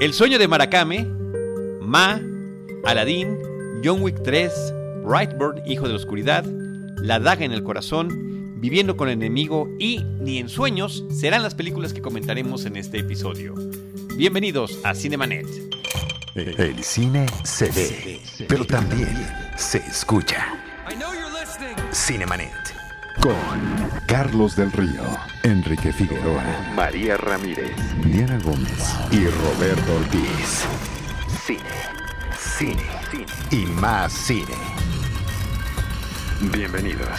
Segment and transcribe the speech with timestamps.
[0.00, 1.08] El sueño de Maracame,
[1.80, 2.20] Ma,
[2.84, 3.36] Aladdin,
[3.84, 4.52] John Wick 3,
[5.04, 6.44] Brightburn, Hijo de la Oscuridad,
[6.98, 11.56] La Daga en el Corazón, Viviendo con el Enemigo y Ni en Sueños serán las
[11.56, 13.54] películas que comentaremos en este episodio.
[14.16, 15.46] Bienvenidos a Cinemanet.
[16.36, 19.16] El cine se ve, pero también
[19.56, 20.46] se escucha.
[21.92, 22.77] Cinemanet.
[23.20, 23.34] Con
[24.06, 25.02] Carlos del Río,
[25.42, 26.44] Enrique Figueroa,
[26.74, 27.74] María Ramírez,
[28.04, 30.64] Diana Gómez y Roberto Ortiz.
[31.44, 31.60] Cine,
[32.36, 34.54] cine, cine y más cine.
[36.52, 37.18] Bienvenidos.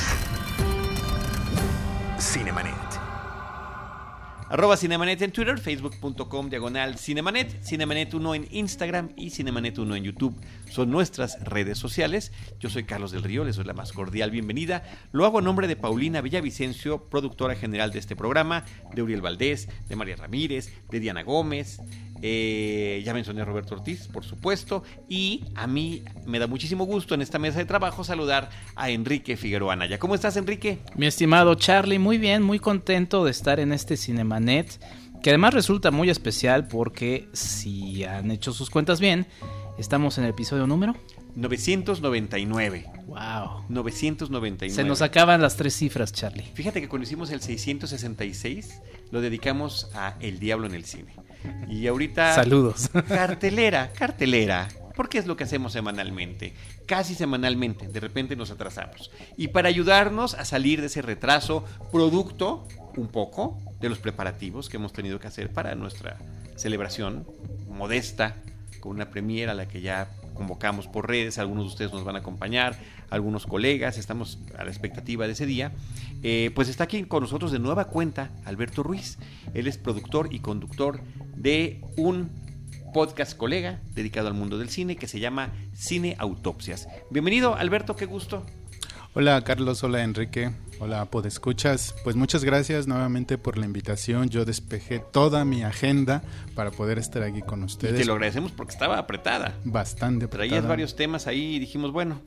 [2.17, 2.88] Cinemanet.
[4.51, 10.35] Arroba Cinemanet en Twitter, facebook.com diagonal Cinemanet, Cinemanet1 en Instagram y Cinemanet1 en YouTube.
[10.71, 12.31] Son nuestras redes sociales.
[12.59, 14.81] Yo soy Carlos del Río, les doy la más cordial bienvenida.
[15.11, 19.69] Lo hago en nombre de Paulina Villavicencio, productora general de este programa, de Uriel Valdés,
[19.87, 21.79] de María Ramírez, de Diana Gómez,
[22.21, 24.83] eh, ya mencioné a Roberto Ortiz, por supuesto.
[25.07, 29.37] Y a mí me da muchísimo gusto en esta mesa de trabajo saludar a Enrique
[29.37, 29.99] Figueroa Anaya.
[29.99, 30.79] ¿Cómo estás, Enrique?
[30.95, 34.79] Mi estimado Charlie, muy bien, muy contento de estar en este Cinemanet,
[35.21, 39.27] que además resulta muy especial porque si han hecho sus cuentas bien,
[39.77, 40.95] estamos en el episodio número
[41.35, 42.85] 999.
[43.07, 43.63] Wow.
[43.69, 44.73] 999.
[44.73, 46.43] Se nos acaban las tres cifras, Charlie.
[46.53, 51.13] Fíjate que cuando hicimos el 666 lo dedicamos a El Diablo en el cine.
[51.67, 52.35] Y ahorita...
[52.35, 52.89] Saludos.
[53.07, 54.67] Cartelera, cartelera.
[54.95, 56.53] Porque es lo que hacemos semanalmente.
[56.85, 57.87] Casi semanalmente.
[57.87, 59.11] De repente nos atrasamos.
[59.37, 64.77] Y para ayudarnos a salir de ese retraso, producto un poco de los preparativos que
[64.77, 66.17] hemos tenido que hacer para nuestra
[66.57, 67.25] celebración
[67.69, 68.35] modesta,
[68.81, 72.15] con una premiera a la que ya convocamos por redes, algunos de ustedes nos van
[72.15, 72.77] a acompañar,
[73.09, 75.71] algunos colegas, estamos a la expectativa de ese día.
[76.23, 79.17] Eh, pues está aquí con nosotros de nueva cuenta Alberto Ruiz.
[79.53, 81.01] Él es productor y conductor
[81.35, 82.29] de un
[82.93, 86.87] podcast colega dedicado al mundo del cine que se llama Cine Autopsias.
[87.09, 88.45] Bienvenido Alberto, qué gusto.
[89.15, 91.95] Hola Carlos, hola Enrique, hola Podescuchas.
[92.03, 94.29] Pues muchas gracias nuevamente por la invitación.
[94.29, 96.21] Yo despejé toda mi agenda
[96.53, 97.95] para poder estar aquí con ustedes.
[97.95, 99.55] Y te lo agradecemos porque estaba apretada.
[99.63, 100.49] Bastante apretada.
[100.49, 102.21] Traías varios temas ahí y dijimos, bueno,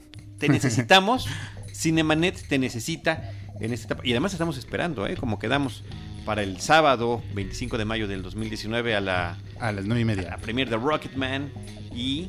[0.47, 1.27] te necesitamos.
[1.73, 3.31] Cinemanet te necesita
[3.61, 4.03] en esta etapa.
[4.07, 5.17] Y además estamos esperando, ¿eh?
[5.17, 5.85] Como quedamos
[6.27, 9.39] para el sábado 25 de mayo del 2019 a la...
[9.59, 10.29] A las nueve y media.
[10.29, 11.51] A la premier de Rocketman
[11.95, 12.29] y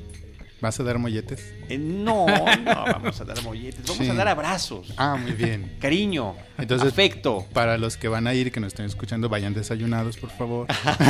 [0.62, 1.54] ¿Vas a dar molletes?
[1.68, 4.10] Eh, no, no vamos a dar molletes, vamos Sí.
[4.10, 5.76] a dar abrazos, Ah, muy bien.
[5.82, 7.46] cariño, Entonces- afecto.
[7.52, 10.68] Para los que van a ir, que nos estén escuchando, vayan desayunados, por favor.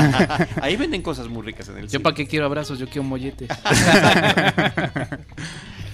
[0.63, 1.99] Ahí venden cosas muy ricas en el Yo cine.
[2.03, 3.47] para qué quiero abrazos, yo quiero molletes.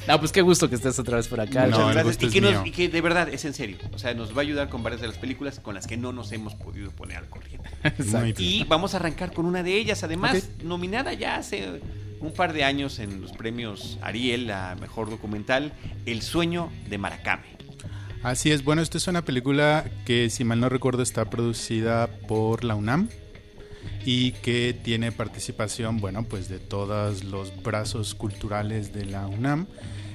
[0.10, 1.68] no, pues qué gusto que estés otra vez por acá.
[1.68, 2.24] No, Muchas gracias.
[2.24, 2.64] y, que nos- mío.
[2.66, 3.78] y que de verdad es en serio.
[3.94, 6.12] O sea, nos va a ayudar con varias de las películas con las que no
[6.12, 7.70] nos hemos podido poner al corriente.
[7.98, 8.34] Bien.
[8.38, 11.80] Y vamos a arrancar con una de ellas, además, nominada ya hace
[12.20, 15.72] un par de años en los premios Ariel a Mejor Documental,
[16.06, 17.44] El Sueño de Maracame.
[18.24, 22.66] Así es, bueno, esta es una película que, si mal no recuerdo, está producida por
[22.66, 23.08] la UNAM
[24.06, 29.68] y que tiene participación, bueno, pues de todos los brazos culturales de la UNAM.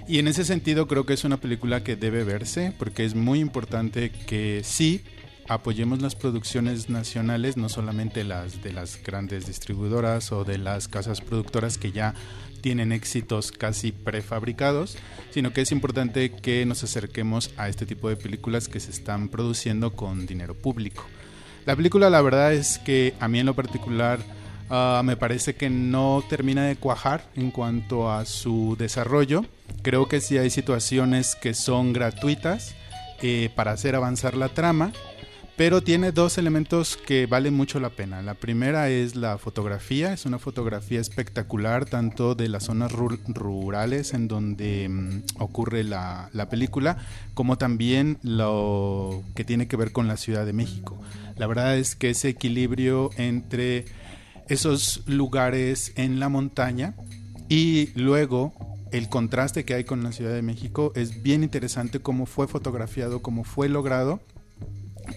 [0.07, 3.41] Y en ese sentido creo que es una película que debe verse porque es muy
[3.41, 5.03] importante que sí
[5.49, 11.21] apoyemos las producciones nacionales, no solamente las de las grandes distribuidoras o de las casas
[11.21, 12.15] productoras que ya
[12.61, 14.97] tienen éxitos casi prefabricados,
[15.31, 19.29] sino que es importante que nos acerquemos a este tipo de películas que se están
[19.29, 21.05] produciendo con dinero público.
[21.67, 24.19] La película la verdad es que a mí en lo particular
[24.71, 29.45] ah, me parece que no termina de cuajar en cuanto a su desarrollo.
[29.83, 32.75] Creo que sí hay situaciones que son gratuitas
[33.23, 34.93] eh, para hacer avanzar la trama,
[35.57, 38.21] pero tiene dos elementos que valen mucho la pena.
[38.23, 44.13] La primera es la fotografía, es una fotografía espectacular tanto de las zonas ru- rurales
[44.15, 46.99] en donde mm, ocurre la, la película,
[47.35, 50.99] como también lo que tiene que ver con la Ciudad de México.
[51.37, 53.85] La verdad es que ese equilibrio entre
[54.49, 56.95] esos lugares en la montaña
[57.49, 58.53] y luego
[58.93, 63.23] el contraste que hay con la Ciudad de México es bien interesante cómo fue fotografiado,
[63.23, 64.21] cómo fue logrado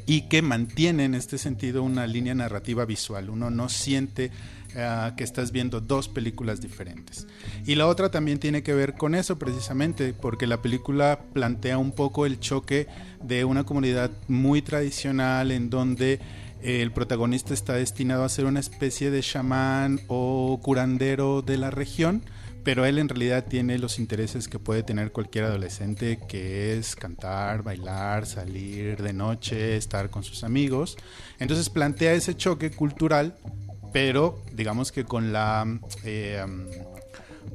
[0.07, 3.29] y que mantiene en este sentido una línea narrativa visual.
[3.29, 4.31] Uno no siente
[4.77, 7.27] ah, que estás viendo dos películas diferentes.
[7.65, 11.91] Y la otra también tiene que ver con eso precisamente, porque la película plantea un
[11.91, 12.87] poco el choque
[13.21, 16.21] de una comunidad muy tradicional en donde
[16.61, 22.23] el protagonista está destinado a ser una especie de chamán o curandero de la región,
[22.67, 27.63] pero él en realidad tiene los intereses que puede tener cualquier adolescente, que es cantar,
[27.63, 30.97] bailar, salir de noche, estar con sus amigos.
[31.39, 33.37] Entonces plantea ese choque cultural
[33.93, 36.45] pero digamos que con la, eh,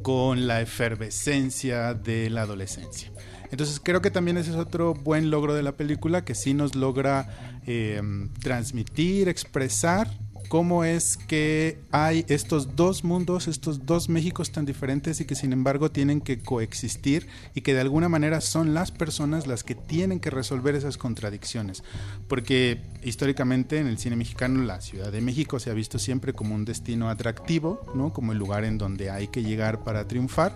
[0.01, 3.13] con la efervescencia de la adolescencia.
[3.51, 6.75] Entonces creo que también ese es otro buen logro de la película, que sí nos
[6.75, 8.01] logra eh,
[8.41, 10.09] transmitir, expresar
[10.53, 15.55] cómo es que hay estos dos mundos, estos dos Méxicos tan diferentes y que sin
[15.55, 20.21] embargo tienen que coexistir y que de alguna manera son las personas las que tienen
[20.21, 21.83] que resolver esas contradicciones.
[22.29, 26.55] Porque históricamente en el cine mexicano la Ciudad de México se ha visto siempre como
[26.55, 28.13] un destino atractivo, ¿no?
[28.13, 30.55] como el lugar en donde hay que llegar para triunfar.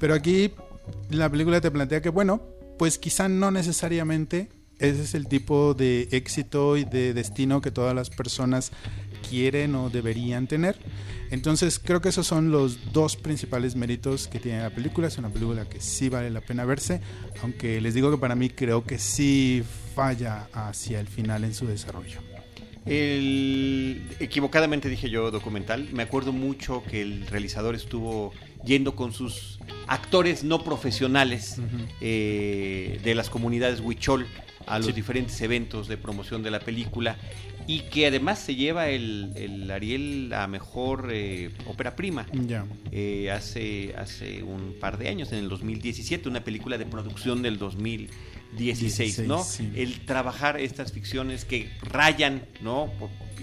[0.00, 0.54] Pero aquí
[1.08, 2.42] la película te plantea que, bueno,
[2.80, 4.48] pues quizá no necesariamente
[4.78, 8.72] ese es el tipo de éxito y de destino que todas las personas
[9.28, 10.76] quieren o deberían tener.
[11.30, 15.08] Entonces creo que esos son los dos principales méritos que tiene la película.
[15.08, 17.00] Es una película que sí vale la pena verse,
[17.42, 19.62] aunque les digo que para mí creo que sí
[19.94, 22.20] falla hacia el final en su desarrollo.
[22.86, 25.88] El, equivocadamente dije yo documental.
[25.92, 28.32] Me acuerdo mucho que el realizador estuvo
[28.64, 29.58] yendo con sus
[29.88, 31.60] actores no profesionales
[32.00, 34.26] eh, de las comunidades Huichol
[34.66, 37.16] a los diferentes eventos de promoción de la película
[37.66, 42.26] y que además se lleva el, Ariel a mejor eh, ópera prima.
[42.92, 47.58] Eh, hace, hace un par de años, en el 2017, una película de producción del
[47.58, 49.44] 2016, ¿no?
[49.74, 52.90] El trabajar estas ficciones que rayan, ¿no?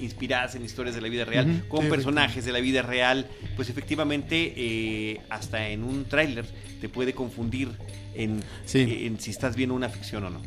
[0.02, 4.54] inspiradas en historias de la vida real, con personajes de la vida real, pues efectivamente
[4.56, 6.46] eh, hasta en un tráiler
[6.81, 7.70] te puede confundir
[8.16, 8.42] en,
[8.74, 10.42] en si estás viendo una ficción o no.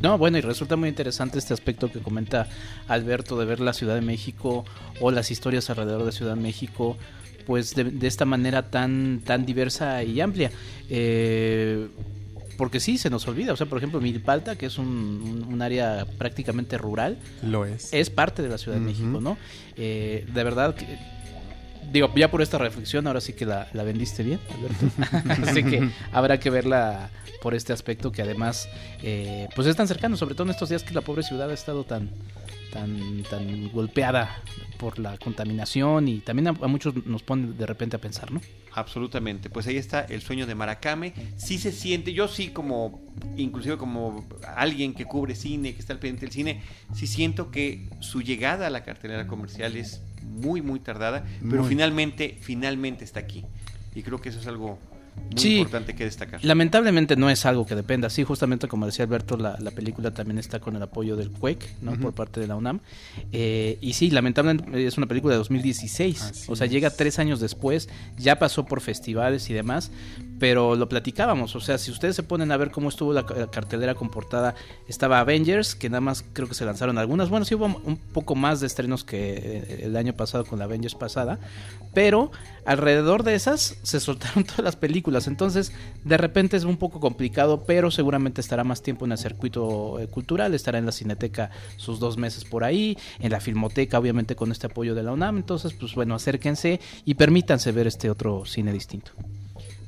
[0.00, 2.48] No, bueno, y resulta muy interesante este aspecto que comenta
[2.88, 4.64] Alberto de ver la Ciudad de México
[5.00, 6.96] o las historias alrededor de Ciudad de México,
[7.46, 10.50] pues de, esta manera tan, tan diversa y amplia.
[10.88, 11.88] Eh,
[12.56, 13.54] porque sí, se nos olvida.
[13.54, 17.92] O sea, por ejemplo, Milpalta, que es un, área prácticamente rural, lo es.
[17.92, 19.38] Es parte de la Ciudad de México, ¿no?
[19.76, 20.74] Eh, de verdad,
[21.92, 25.42] digo, ya por esta reflexión, ahora sí que la, vendiste bien, Alberto.
[25.48, 27.10] Así que habrá que verla
[27.42, 28.68] por este aspecto que además,
[29.02, 31.54] eh, pues es tan cercano, sobre todo en estos días que la pobre ciudad ha
[31.54, 32.10] estado tan,
[32.72, 34.42] tan, tan golpeada
[34.78, 38.40] por la contaminación y también a, muchos nos pone de repente a pensar, ¿no?
[38.72, 43.00] Absolutamente, pues ahí está el sueño de Maracame, sí se siente, yo sí como,
[43.36, 46.62] inclusive como alguien que cubre cine, que está al pendiente del cine,
[46.94, 52.36] sí siento que su llegada a la cartelera comercial es muy, muy tardada, pero finalmente,
[52.40, 53.44] finalmente está aquí.
[53.94, 54.78] Y creo que eso es algo
[55.34, 56.44] muy importante que destacar.
[56.44, 58.10] Lamentablemente no es algo que dependa.
[58.10, 61.92] Sí, justamente como decía Alberto, la, película también está con el apoyo del CUEC, ¿no?
[61.98, 62.80] Por parte de la UNAM.
[63.32, 66.46] Eh, y sí, lamentablemente es una película de 2016.
[66.48, 69.90] o sea, llega tres años después, ya pasó por festivales y demás,
[70.40, 71.54] pero lo platicábamos.
[71.54, 74.54] O sea, si ustedes se ponen a ver cómo estuvo la, cartelera comportada,
[74.88, 77.28] estaba Avengers, que nada más creo que se lanzaron algunas.
[77.28, 80.64] Bueno, sí hubo un poco más de estrenos que eh, el año pasado con la
[80.64, 81.38] Avengers pasada,
[81.92, 82.32] pero
[82.64, 85.26] alrededor de esas se soltaron todas las películas.
[85.26, 85.72] Entonces,
[86.04, 90.06] de repente es un poco complicado, pero seguramente estará más tiempo en el circuito eh,
[90.06, 94.50] cultural, estará en la Cineteca sus dos meses por ahí, en la Filmoteca, obviamente con
[94.52, 95.36] este apoyo de la UNAM.
[95.36, 99.12] Entonces, pues bueno, acérquense y permítanse ver este otro cine distinto.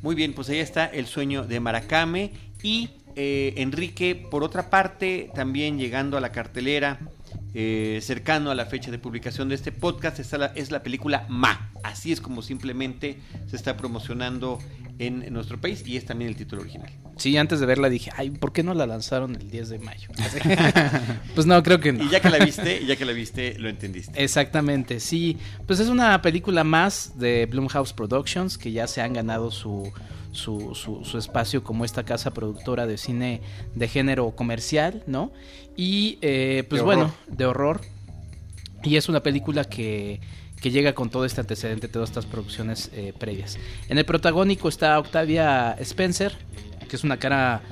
[0.03, 5.31] Muy bien, pues ahí está el sueño de Maracame y eh, Enrique, por otra parte,
[5.33, 6.99] también llegando a la cartelera,
[7.55, 11.71] eh, cercano a la fecha de publicación de este podcast, es la película Ma.
[11.83, 14.59] Así es como simplemente se está promocionando
[14.99, 16.91] en, nuestro país y es también el título original.
[17.17, 20.09] Sí, antes de verla dije, ay, ¿por qué no la lanzaron el 10 de mayo?
[21.35, 22.05] pues no, creo que no.
[22.05, 24.23] Y ya que la viste, ya que la viste, lo entendiste.
[24.23, 25.39] Exactamente, sí.
[25.67, 29.93] Pues es una película más de Blumhouse Productions que ya se han ganado su,
[30.33, 33.41] su, su, espacio como esta casa productora de cine
[33.75, 35.31] de género comercial, ¿no?
[35.77, 37.81] Y eh, pues bueno, de horror.
[38.83, 40.21] Y es una película que,
[40.61, 43.59] que llega con todo este antecedente, todas estas producciones eh, previas.
[43.89, 46.35] En el protagónico está Octavia Spencer,
[46.89, 47.63] que es una cara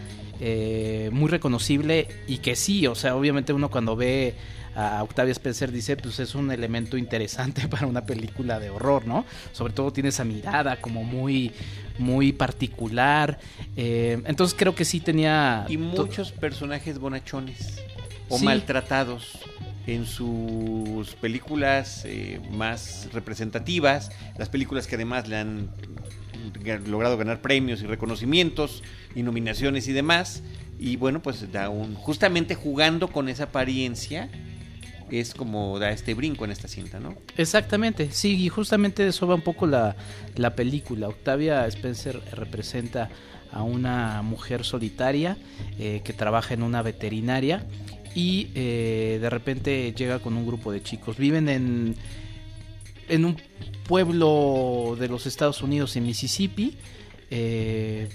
[0.41, 4.35] eh, muy reconocible y que sí, o sea, obviamente uno cuando ve
[4.75, 9.25] a Octavia Spencer dice, pues es un elemento interesante para una película de horror, ¿no?
[9.53, 11.53] Sobre todo tiene esa mirada como muy,
[11.99, 13.39] muy particular.
[13.77, 15.67] Eh, entonces creo que sí tenía...
[15.69, 17.83] Y muchos personajes bonachones
[18.29, 19.39] o maltratados
[19.87, 25.71] en sus películas eh, más representativas, las películas que además le han
[26.87, 28.83] logrado ganar premios y reconocimientos
[29.15, 30.43] y nominaciones y demás.
[30.79, 34.31] Y bueno, pues da un, justamente jugando con esa apariencia
[35.11, 37.17] es como da este brinco en esta cinta, ¿no?
[37.37, 39.97] Exactamente, sí, y justamente eso va un poco la,
[40.37, 41.09] la película.
[41.09, 43.11] Octavia Spencer representa
[43.53, 45.37] a una mujer solitaria
[45.79, 47.67] eh, que trabaja en una veterinaria
[48.15, 51.17] y eh, de repente llega con un grupo de chicos.
[51.17, 51.97] Viven en
[53.11, 53.37] en un
[53.87, 56.77] pueblo de los Estados Unidos en Mississippi.
[57.31, 58.09] Eh,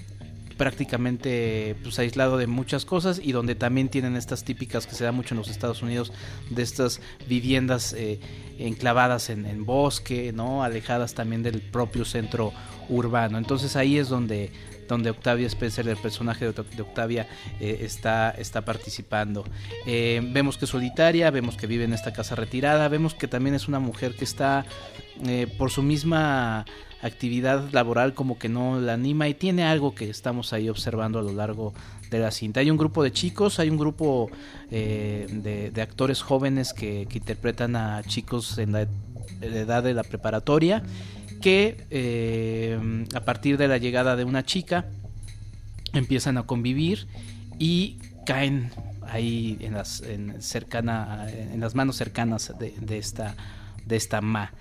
[0.56, 5.12] prácticamente pues aislado de muchas cosas y donde también tienen estas típicas que se da
[5.12, 6.12] mucho en los Estados Unidos
[6.50, 8.20] de estas viviendas eh,
[8.58, 10.62] enclavadas en, bosque, ¿no?
[10.62, 12.52] Alejadas también del propio centro
[12.88, 13.38] urbano.
[13.38, 14.50] Entonces ahí es donde
[14.88, 17.26] donde Octavia Spencer, el personaje de, Octavia,
[17.58, 19.44] eh, está, está participando.
[19.84, 23.56] Eh, vemos que es solitaria, vemos que vive en esta casa retirada, vemos que también
[23.56, 24.64] es una mujer que está
[25.58, 26.66] por su misma
[27.02, 31.22] actividad laboral como que no la anima y tiene algo que estamos ahí observando a
[31.22, 31.74] lo largo
[32.10, 32.60] de la cinta.
[32.60, 34.30] Hay un grupo de chicos, hay un grupo
[34.70, 35.26] eh,
[35.72, 38.86] de, actores jóvenes que, interpretan a chicos en la,
[39.40, 40.82] edad de la preparatoria
[41.36, 44.86] que eh, a partir de la llegada de una chica
[45.92, 47.06] empiezan a convivir
[47.58, 48.70] y caen
[49.08, 53.34] ahí en las, en cercana, en las manos cercanas de, esta
[53.84, 54.52] de esta Ma.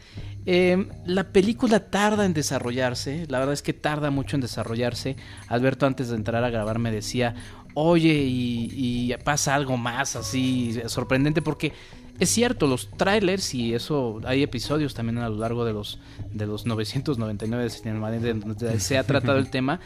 [0.45, 5.15] Em, la película tarda en desarrollarse, la verdad es que tarda mucho en desarrollarse.
[5.47, 7.33] Alberto antes de entrar a grabar me decía,
[7.73, 11.73] oye, y, pasa algo más así sorprendente porque
[12.19, 15.99] es cierto, los trailers y eso, hay episodios también a lo largo de los,
[16.31, 19.79] de los 999 de Cinema donde se ha tratado el tema,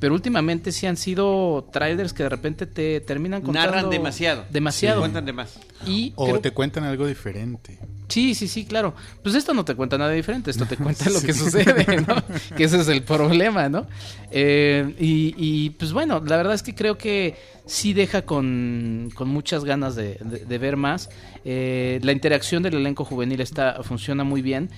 [0.00, 3.70] pero últimamente sí han sido trailers que de repente te terminan contando...
[3.70, 4.44] Narran demasiado.
[4.50, 5.00] Demasiado.
[5.00, 5.58] cuentan de más.
[5.86, 7.78] Y o te cuentan algo diferente.
[8.08, 8.94] Sí, sí, sí, claro.
[9.22, 12.16] Pues esto no te cuenta nada diferente, esto te cuenta lo que sucede, ¿no?
[12.56, 13.86] que ese es el problema, ¿no?
[14.30, 17.36] Eh, y, pues bueno, la verdad es que creo que
[17.68, 21.10] sí deja con, muchas ganas de, ver más.
[21.44, 24.70] Eh, la interacción del elenco juvenil está, funciona muy bien,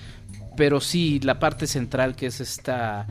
[0.55, 3.07] pero sí, la parte central que es esta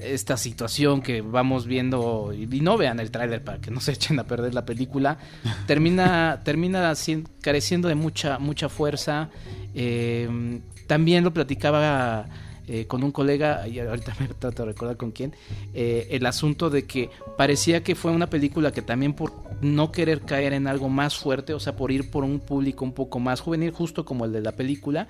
[0.00, 4.18] esta situación que vamos viendo y, no vean el tráiler para que no se echen
[4.18, 5.18] a perder la película
[5.68, 6.92] termina termina
[7.40, 9.30] careciendo de mucha mucha fuerza
[9.72, 12.26] eh, también lo platicaba
[12.66, 15.34] eh, con un colega, y ahorita me trato de recordar con quién,
[15.74, 20.22] eh, el asunto de que parecía que fue una película que también por no querer
[20.22, 23.40] caer en algo más fuerte, o sea, por ir por un público un poco más
[23.40, 25.08] juvenil, justo como el de la película,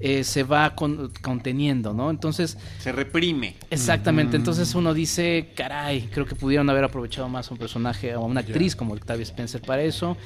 [0.00, 2.10] eh, se va conteniendo, ¿no?
[2.10, 2.56] Entonces...
[2.78, 3.56] Se reprime.
[3.70, 8.22] Exactamente, entonces uno dice, caray, creo que pudieron haber aprovechado más a un personaje o
[8.22, 10.16] a una actriz como Octavia Spencer para eso,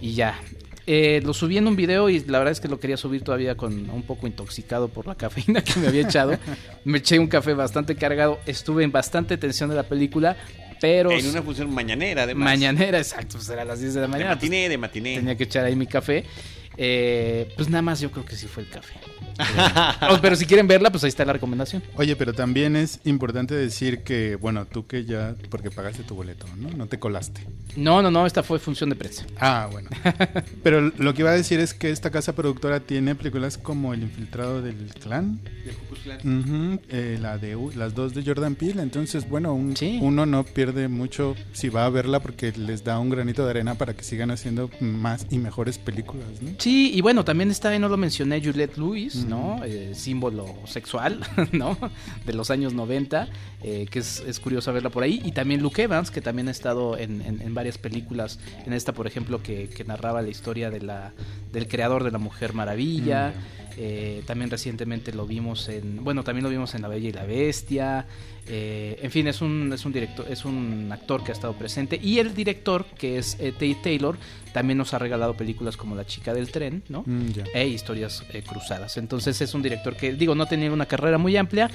[0.00, 0.38] y ya,
[0.86, 3.56] eh, lo subí en un video y la verdad es que lo quería subir todavía
[3.56, 6.38] con un poco intoxicado por la cafeína que me había echado.
[6.84, 10.36] me eché un café bastante cargado, estuve en bastante tensión de la película,
[10.80, 11.10] pero...
[11.10, 12.44] En una función mañanera, además.
[12.44, 14.30] Mañanera, exacto, pues era a las 10 de la mañana.
[14.30, 15.16] De matiné, de matiné.
[15.16, 16.24] Tenía que echar ahí mi café.
[16.76, 18.94] Eh, pues nada más yo creo que sí fue el café.
[20.22, 21.82] pero si quieren verla, pues ahí está la recomendación.
[21.96, 26.46] Oye, pero también es importante decir que, bueno, tú que ya, porque pagaste tu boleto,
[26.56, 26.70] ¿no?
[26.70, 27.46] No te colaste.
[27.76, 29.24] No, no, no, esta fue función de prensa.
[29.38, 29.88] Ah, bueno.
[30.62, 34.02] pero lo que iba a decir es que esta casa productora tiene películas como El
[34.02, 35.40] infiltrado del clan.
[36.88, 38.82] Eh, la de las dos de Jordan Peele.
[38.82, 43.44] Entonces, bueno, uno no pierde mucho si va a verla porque les da un granito
[43.44, 46.52] de arena para que sigan haciendo más y mejores películas, ¿no?
[46.58, 49.62] Sí, y bueno, también está, no lo mencioné, Juliette Lewis, ¿no?
[49.64, 51.20] Eh, símbolo sexual,
[51.52, 51.76] ¿no?
[52.24, 53.28] De los años 90,
[53.62, 55.20] eh, que es, curioso verla por ahí.
[55.24, 58.38] Y también Luke Evans, que también ha estado en, varias películas.
[58.64, 61.12] En esta, por ejemplo, que, narraba la historia de la,
[61.52, 63.32] del creador de la Mujer Maravilla.
[63.78, 67.24] Eh, también recientemente lo vimos en, bueno, también lo vimos en La Bella y la
[67.24, 68.06] Bestia.
[68.48, 71.98] Eh, en fin, es un, es un director, es un actor que ha estado presente.
[72.02, 74.16] Y el director, que es eh, Tate Taylor,
[74.52, 77.02] también nos ha regalado películas como La chica del tren, ¿no?
[77.04, 78.96] Mm, e historias cruzadas.
[78.96, 81.70] Entonces es un director que, digo, no tenía una carrera muy amplia.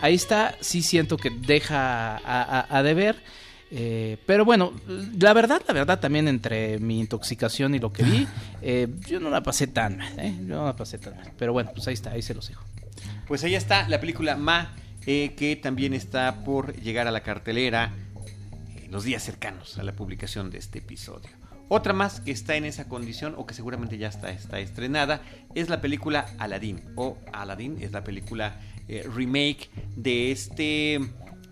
[0.00, 3.16] Ahí está, sí siento que deja a, a deber.
[3.74, 4.74] Eh, pero bueno,
[5.18, 8.28] la verdad, la verdad, también entre mi intoxicación y lo que vi,
[8.60, 10.36] eh, yo no la pasé tan mal, ¿eh?
[10.40, 11.32] Yo no la pasé tan mal.
[11.38, 12.62] Pero bueno, pues ahí está, ahí se los dejo.
[13.26, 17.94] Pues ahí está la película Ma, que también está por llegar a la cartelera
[18.76, 21.30] en los días cercanos a la publicación de este episodio.
[21.70, 25.22] Otra más que está en esa condición o que seguramente ya está, está estrenada
[25.54, 28.60] es la película Aladdin o Aladdin es la película
[29.14, 31.00] remake de este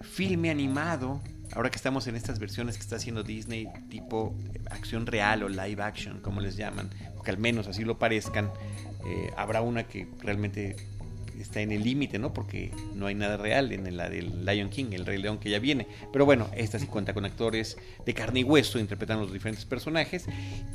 [0.03, 1.23] filme animado
[1.55, 4.35] ahora que estamos en estas versiones que está haciendo Disney, tipo
[4.71, 6.91] acción real o live action, como les llaman,
[7.25, 8.51] que al menos así lo parezcan,
[9.07, 10.77] eh, habrá una que realmente
[11.41, 12.33] está en el límite, ¿no?
[12.35, 15.59] Porque no hay nada real en la del Lion King, el Rey León que ya
[15.59, 15.87] viene.
[16.13, 20.27] Pero bueno, esta sí cuenta con actores de carne y hueso interpretando los diferentes personajes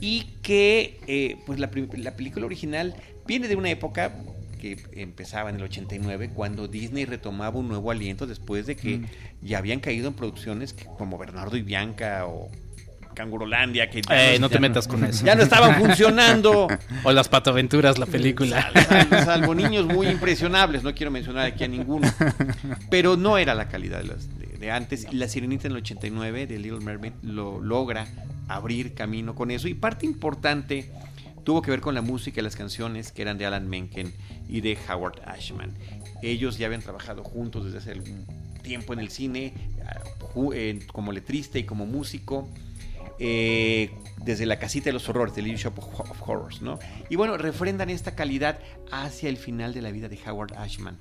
[0.02, 2.96] y que, eh, pues la, la película original
[3.28, 4.12] viene de una época
[4.56, 9.06] que empezaba en el 89, cuando Disney retomaba un nuevo aliento después de que mm.
[9.42, 12.50] ya habían caído en producciones como Bernardo y Bianca o
[13.16, 15.26] Cangurolandia, que eh, no, te metas con eso.
[15.26, 16.68] Ya no estaban funcionando.
[17.04, 18.70] o las patoaventuras, la película.
[19.24, 22.08] Salvo, niños muy impresionables, no quiero mencionar aquí a ninguno.
[22.92, 25.12] Pero no era la calidad de, de, antes.
[25.14, 28.06] La Sirenita en el 89 de Little Mermaid lo logra
[28.48, 29.68] abrir camino con eso.
[29.68, 30.92] Y parte importante
[31.46, 34.14] tuvo que ver con la música y las canciones que eran de Alan Menken
[34.50, 35.74] y de Howard Ashman.
[36.22, 38.26] Ellos ya habían trabajado juntos desde hace algún
[38.62, 39.54] tiempo en el cine,
[39.86, 40.02] ah,
[40.92, 42.50] como letrista y como músico.
[43.18, 43.92] Eh,
[44.26, 46.80] desde la casita de los horrores, del Shop of Horrors, ¿no?
[47.10, 48.60] Y bueno, refrendan esta calidad
[48.92, 50.98] hacia el final de la vida de Howard Ashman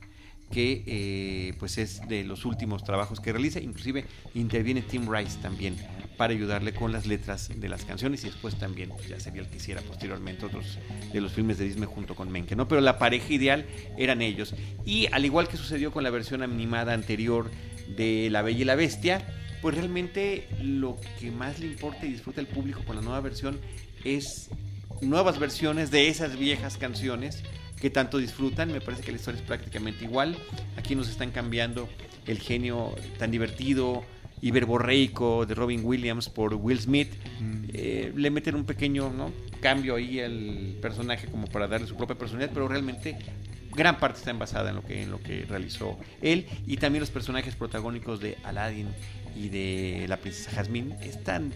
[0.55, 5.77] que eh, pues es de los últimos trabajos que realiza, inclusive interviene Tim Rice también
[6.17, 9.49] para ayudarle con las letras de las canciones y después también pues, ya sería el
[9.49, 10.79] que hiciera posteriormente otros
[11.13, 12.69] de los filmes de Disney junto con Menke, ¿no?
[12.69, 13.67] Pero la pareja ideal
[13.99, 14.55] eran ellos.
[14.87, 17.51] Y al igual que sucedió con la versión animada anterior
[17.97, 19.27] de La Bella y la Bestia,
[19.61, 23.59] pues realmente lo que más le importa y disfruta el público con la nueva versión
[24.05, 24.51] es
[25.01, 27.43] nuevas versiones de esas viejas canciones
[27.85, 28.73] que tanto disfrutan.
[28.73, 30.35] Me parece que la historia es prácticamente igual.
[30.79, 31.87] Aquí nos están cambiando
[32.27, 34.03] el genio tan divertido,
[34.41, 37.13] y verborreico de Robin Williams por Will Smith.
[37.41, 37.65] Mm.
[37.75, 39.31] Eh, le meten un pequeño ¿no?
[39.61, 43.19] cambio ahí al personaje como para darle su propia personalidad, pero realmente
[43.75, 47.11] gran parte está basada en lo que en lo que realizó él y también los
[47.11, 48.89] personajes protagónicos de Aladdin
[49.37, 51.53] y de la princesa Jasmine están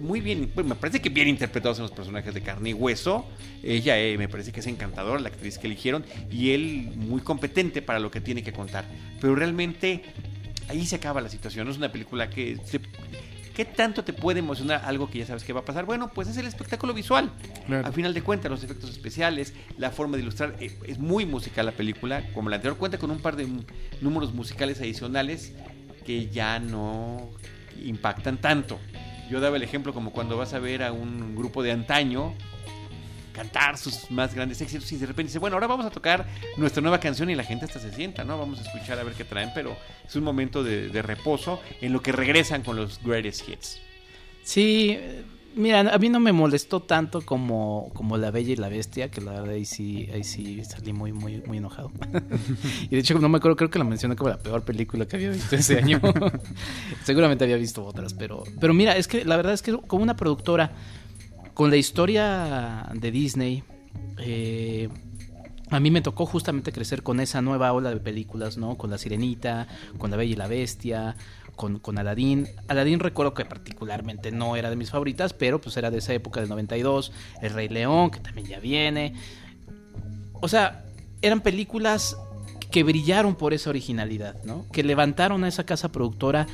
[0.00, 3.26] muy bien, pues, me parece que bien interpretados en los personajes de carne y hueso.
[3.62, 7.82] Ella eh, me parece que es encantadora, la actriz que eligieron, y él muy competente
[7.82, 8.84] para lo que tiene que contar.
[9.20, 10.02] Pero realmente
[10.68, 11.66] ahí se acaba la situación.
[11.66, 12.58] No es una película que...
[13.54, 15.84] ¿Qué tanto te puede emocionar algo que ya sabes que va a pasar?
[15.84, 17.30] Bueno, pues es el espectáculo visual.
[17.68, 21.66] Al final de cuentas, los efectos especiales, la forma de ilustrar, eh, es muy musical
[21.66, 22.24] la película.
[22.32, 23.46] Como la anterior cuenta con un par de
[24.00, 25.52] números musicales adicionales
[26.06, 27.28] que ya no
[27.84, 28.78] impactan tanto.
[29.30, 32.34] Yo daba el ejemplo como cuando vas a ver a un grupo de antaño
[33.32, 36.82] cantar sus más grandes éxitos y de repente dice, bueno, ahora vamos a tocar nuestra
[36.82, 38.36] nueva canción y la gente hasta se sienta, ¿no?
[38.38, 42.02] Vamos a escuchar a ver qué traen, pero es un momento de, reposo en lo
[42.02, 43.80] que regresan con los greatest hits.
[44.42, 44.98] Sí,
[45.54, 49.20] mira, a mí no me molestó tanto como, como La Bella y la Bestia, que
[49.20, 51.90] la verdad ahí sí, ahí sí salí muy, muy, muy enojado.
[52.84, 55.16] y de hecho, no me acuerdo, creo que la mencioné como la peor película que
[55.16, 56.00] había visto ese año.
[57.04, 60.16] Seguramente había visto otras, pero, pero mira, es que la verdad es que como una
[60.16, 60.72] productora
[61.54, 63.62] con la historia de Disney,
[64.18, 64.88] eh,
[65.70, 68.76] a mí me tocó justamente crecer con esa nueva ola de películas, ¿no?
[68.76, 71.16] Con La Sirenita, con La Bella y la Bestia,
[71.60, 72.48] con, con Aladdin.
[72.68, 76.40] Aladdin recuerdo que particularmente no era de mis favoritas, pero pues era de esa época
[76.40, 77.12] del 92.
[77.42, 79.12] El Rey León, que también ya viene.
[80.40, 80.86] O sea,
[81.20, 82.16] eran películas
[82.70, 84.64] que brillaron por esa originalidad, ¿no?
[84.72, 86.46] Que levantaron a esa casa productora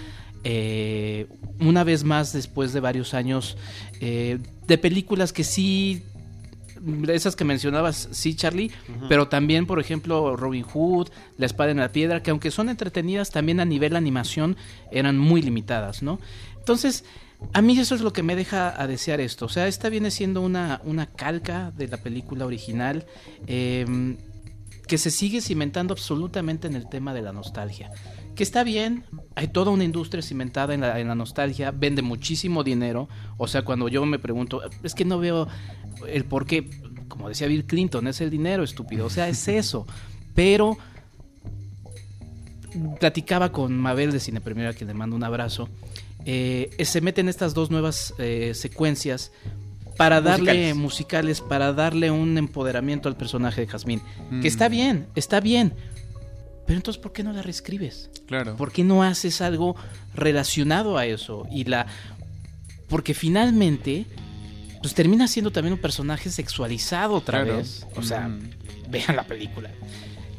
[0.42, 1.28] eh,
[1.60, 3.56] una vez más después de varios años
[4.00, 6.02] eh, de películas que sí
[7.08, 8.70] esas que mencionabas, sí, Charlie,
[9.08, 13.30] pero también, por ejemplo, Robin Hood, La Espada en la Piedra, que aunque son entretenidas,
[13.30, 14.56] también a nivel animación
[14.90, 16.18] eran muy limitadas, ¿no?
[16.58, 17.04] Entonces,
[17.52, 19.46] a mí eso es lo que me deja a desear esto.
[19.46, 23.06] O sea, esta viene siendo una, una calca de la película original
[23.46, 24.16] em,
[24.86, 27.90] que se sigue cimentando absolutamente en el tema de la nostalgia
[28.36, 33.48] que está bien, hay toda una industria cimentada en la, nostalgia, vende muchísimo dinero, o
[33.48, 35.48] sea, cuando yo me pregunto, es que no veo
[36.08, 36.68] el por qué,
[37.08, 39.86] como decía Bill Clinton, es el dinero estúpido, o sea, es eso,
[40.34, 40.78] pero
[43.00, 45.68] platicaba con Mabel de Cine Primera, a quien le mando un abrazo,
[46.24, 49.32] eh, se meten estas dos nuevas eh, secuencias
[49.96, 51.40] para darle musicales.
[51.40, 54.46] para darle un empoderamiento al personaje de Jazmín, que mm.
[54.46, 55.72] está bien, está bien,
[56.66, 58.10] pero entonces, ¿por qué no la reescribes?
[58.26, 58.56] Claro.
[58.56, 59.76] ¿Por qué no haces algo
[60.14, 61.46] relacionado a eso?
[61.50, 61.86] Y la.
[62.88, 64.06] Porque finalmente.
[64.86, 67.84] Pues termina siendo también un personaje sexualizado otra vez.
[67.96, 68.50] O sea, mm.
[68.88, 69.68] vean la película.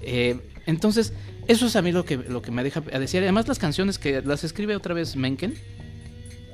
[0.02, 1.12] Eh, entonces,
[1.50, 3.22] eso es a mí lo que, lo que me deja a decir.
[3.24, 5.56] Además, las canciones que las escribe otra vez Menken.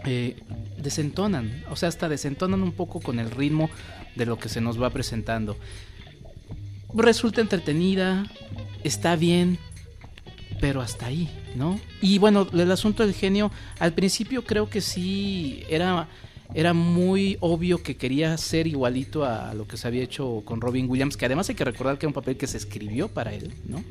[0.06, 0.38] Eh,
[0.80, 3.70] desentonan, o sea, hasta desentonan un poco con el ritmo
[4.16, 5.56] de lo que se nos va presentando.
[6.96, 8.26] Resulta entretenida,
[8.84, 9.60] está bien,
[10.60, 11.80] pero hasta ahí, ¿no?
[12.02, 16.08] Y bueno, el asunto del genio, al principio creo que sí era,
[16.54, 20.90] era muy obvio que quería ser igualito a lo que se había hecho con Robin
[20.90, 23.54] Williams, que además hay que recordar que era un papel que se escribió para él,
[23.66, 23.84] ¿no?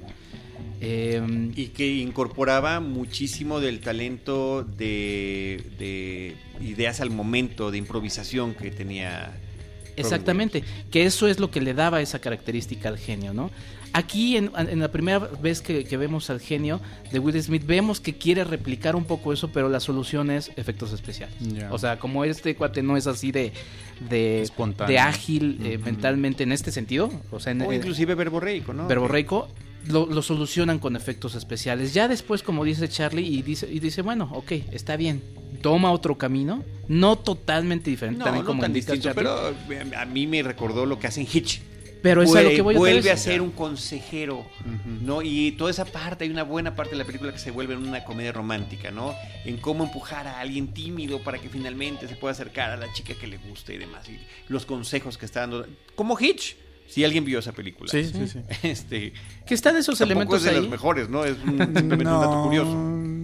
[0.81, 8.71] Em, y que incorporaba muchísimo del talento de, de ideas al momento, de improvisación que
[8.73, 9.33] tenía
[9.97, 13.51] Exactamente, que eso es lo que le daba esa característica al genio, ¿no?
[13.95, 14.51] Aquí, en,
[14.81, 19.05] la primera vez que, vemos al genio de Will Smith, vemos que quiere replicar un
[19.05, 21.35] poco eso, pero la solución es efectos especiales.
[21.71, 23.53] O sea, como este cuate no es así de,
[24.09, 24.49] de,
[24.87, 27.11] de ágil eh, mentalmente en este sentido.
[27.31, 28.87] O, sea, o inclusive verborreico, ¿no?
[28.87, 29.49] Verborreico.
[29.89, 31.93] Lo, lo, solucionan con efectos especiales.
[31.93, 35.21] Ya después, como dice Charlie, y dice, y dice bueno, ok, está bien.
[35.61, 38.21] Toma otro camino, no totalmente diferente.
[38.21, 41.61] No, también como tan distinto, pero eh, a mí me recordó lo que hacen Hitch.
[42.03, 44.45] Pero es a lo que voy vuelve a ser un consejero,
[45.03, 45.23] ¿no?
[45.23, 47.87] Y toda esa parte, hay una buena parte de la película que se vuelve en
[47.87, 49.15] una comedia romántica, ¿no?
[49.45, 53.15] En cómo empujar a alguien tímido para que finalmente se pueda acercar a la chica
[53.15, 54.09] que le guste y demás.
[54.09, 55.67] Y los consejos que está dando.
[55.95, 56.57] Como Hitch.
[56.89, 57.91] Si alguien vio esa película.
[57.91, 58.41] Sí, sí, sí.
[58.69, 59.15] Este,
[59.47, 61.25] que están esos elementos es de los mejores, ¿no?
[61.25, 63.22] Es simplemente un dato curioso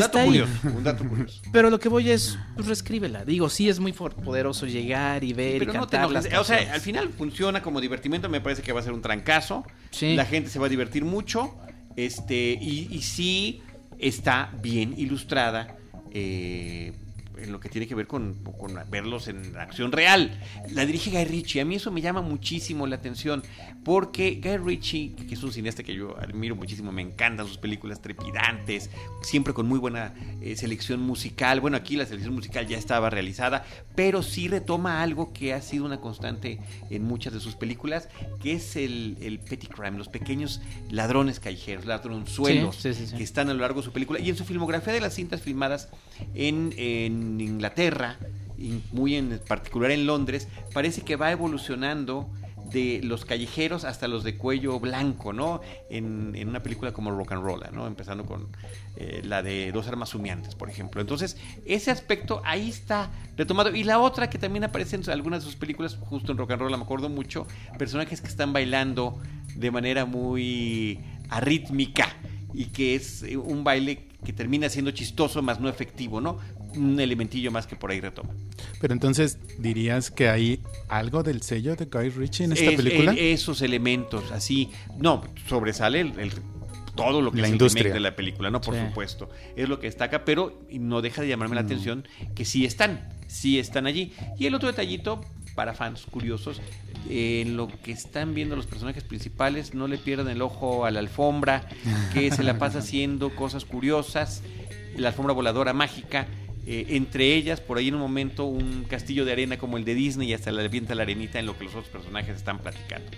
[0.00, 0.44] que está ahí.
[0.64, 1.40] un dato curioso.
[1.52, 3.24] Pero lo que voy es, pues reescríbela.
[3.24, 6.06] Digo, sí es muy poderoso llegar y ver y cantar
[6.38, 8.28] O sea, al final funciona como divertimento.
[8.28, 9.64] Me parece que va a ser un trancazo.
[10.00, 11.54] La gente se va a divertir mucho.
[11.96, 13.62] Este, y, y sí
[13.98, 15.76] está bien ilustrada.
[16.12, 16.92] Eh,
[17.36, 18.36] en lo que tiene que ver con,
[18.90, 20.40] verlos en acción real.
[20.70, 21.60] La dirige Guy Ritchie.
[21.60, 23.42] A mí eso me llama muchísimo la atención
[23.84, 28.00] porque Guy Ritchie, que es un cineasta que yo admiro muchísimo, me encantan sus películas
[28.00, 28.90] trepidantes,
[29.22, 31.60] siempre con muy buena eh, selección musical.
[31.60, 35.84] Bueno, aquí la selección musical ya estaba realizada, pero sí retoma algo que ha sido
[35.84, 36.58] una constante
[36.90, 38.08] en muchas de sus películas,
[38.40, 43.60] que es el, el petty crime, los pequeños ladrones callejeros, ladronzuelos que están a lo
[43.60, 44.20] largo de su película.
[44.20, 45.88] Y en su filmografía de las cintas filmadas
[46.34, 46.72] en
[47.40, 48.16] Inglaterra,
[48.58, 52.30] y muy en particular en Londres, parece que va evolucionando
[52.70, 55.60] de los callejeros hasta los de cuello blanco, ¿no?
[55.88, 57.86] En, una película como Rock and Roll, ¿no?
[57.86, 58.48] Empezando con
[58.96, 61.00] eh, la de Dos Armas Humeantes, por ejemplo.
[61.00, 63.74] Entonces, ese aspecto ahí está retomado.
[63.74, 66.62] Y la otra que también aparece en algunas de sus películas, justo en Rock and
[66.62, 67.46] Roll, me acuerdo mucho,
[67.78, 69.18] personajes que están bailando
[69.54, 72.08] de manera muy arrítmica
[72.52, 76.38] y que es eh, un baile que termina siendo chistoso, más no efectivo, ¿no?
[76.76, 78.30] Un elementillo más que por ahí retoma.
[78.80, 83.12] Pero entonces, ¿dirías que hay algo del sello de Guy Ritchie en esta película?
[83.12, 86.32] esos elementos, así, no, sobresale el,
[86.96, 88.60] todo lo que la es industria de la película, ¿no?
[88.60, 89.28] Por supuesto.
[89.54, 93.58] Es lo que destaca, pero no deja de llamarme la atención que sí están, sí
[93.58, 94.12] están allí.
[94.38, 95.20] Y el otro detallito,
[95.54, 96.60] para fans curiosos,
[97.08, 100.98] en lo que están viendo los personajes principales, no le pierdan el ojo a la
[100.98, 101.68] alfombra,
[102.12, 104.42] que se la pasa haciendo cosas curiosas,
[104.96, 106.26] la alfombra voladora mágica.
[106.68, 109.94] Eh, entre ellas, por ahí en un momento, un castillo de arena como el de
[109.94, 113.08] Disney y hasta la vienta la arenita en lo que los otros personajes están platicando.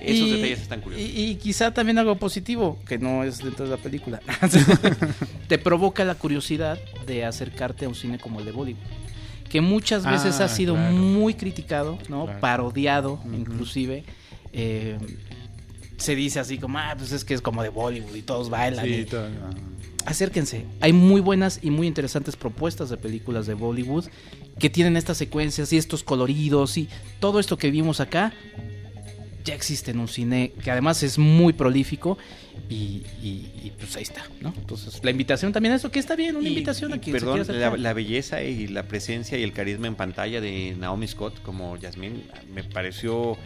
[0.00, 1.08] Esos detalles están curiosos.
[1.14, 4.20] Y, quizá también algo positivo, que no es dentro de la película.
[5.48, 8.80] Te provoca la curiosidad de acercarte a un cine como el de Bollywood
[9.52, 12.26] que muchas veces ha ah, sido muy criticado, ¿no?
[12.40, 14.02] Parodiado, inclusive.
[14.54, 14.96] Eh,
[15.98, 18.86] se dice así como, ah, pues es que es como de Bollywood y todos bailan.
[20.06, 20.64] Acérquense.
[20.80, 24.06] Hay muy buenas y muy interesantes propuestas de películas de Bollywood
[24.58, 26.88] que tienen estas secuencias y estos coloridos y
[27.20, 28.32] todo esto que vimos acá
[29.44, 32.18] ya existe en un cine que además es muy prolífico
[32.68, 33.02] y,
[33.78, 34.54] pues ahí está, ¿no?
[34.56, 37.12] Entonces la invitación también a eso, que está bien, una invitación aquí.
[37.12, 37.44] Perdón,
[37.82, 42.22] la, belleza y la presencia y el carisma en pantalla de Naomi Scott como Jasmine
[42.54, 43.36] me pareció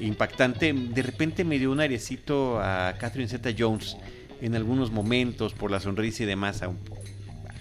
[0.00, 0.72] impactante.
[0.72, 3.96] De repente me dio un airecito a Catherine Zeta Jones
[4.40, 6.62] en algunos momentos por la sonrisa y demás,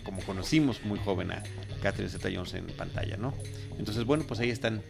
[0.03, 1.43] como conocimos muy joven a
[1.81, 3.33] Catherine Zeta Jones en pantalla, ¿no?
[3.77, 4.81] Entonces, bueno, pues ahí están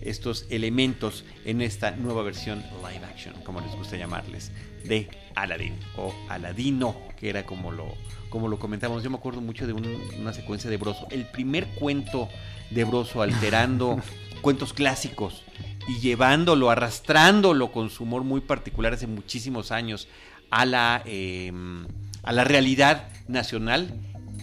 [0.00, 4.52] estos elementos en esta nueva versión live action, como les gusta llamarles,
[4.84, 7.94] de Aladdin o Aladino, que era como lo,
[8.28, 9.02] como lo comentamos.
[9.02, 11.06] Yo me acuerdo mucho de una secuencia de Broso.
[11.10, 12.28] El primer cuento
[12.70, 13.98] de Broso alterando
[14.42, 15.42] cuentos clásicos
[15.88, 20.08] y llevándolo, arrastrándolo con su humor muy particular hace muchísimos años
[20.54, 21.84] a la, em,
[22.22, 23.92] a la realidad nacional,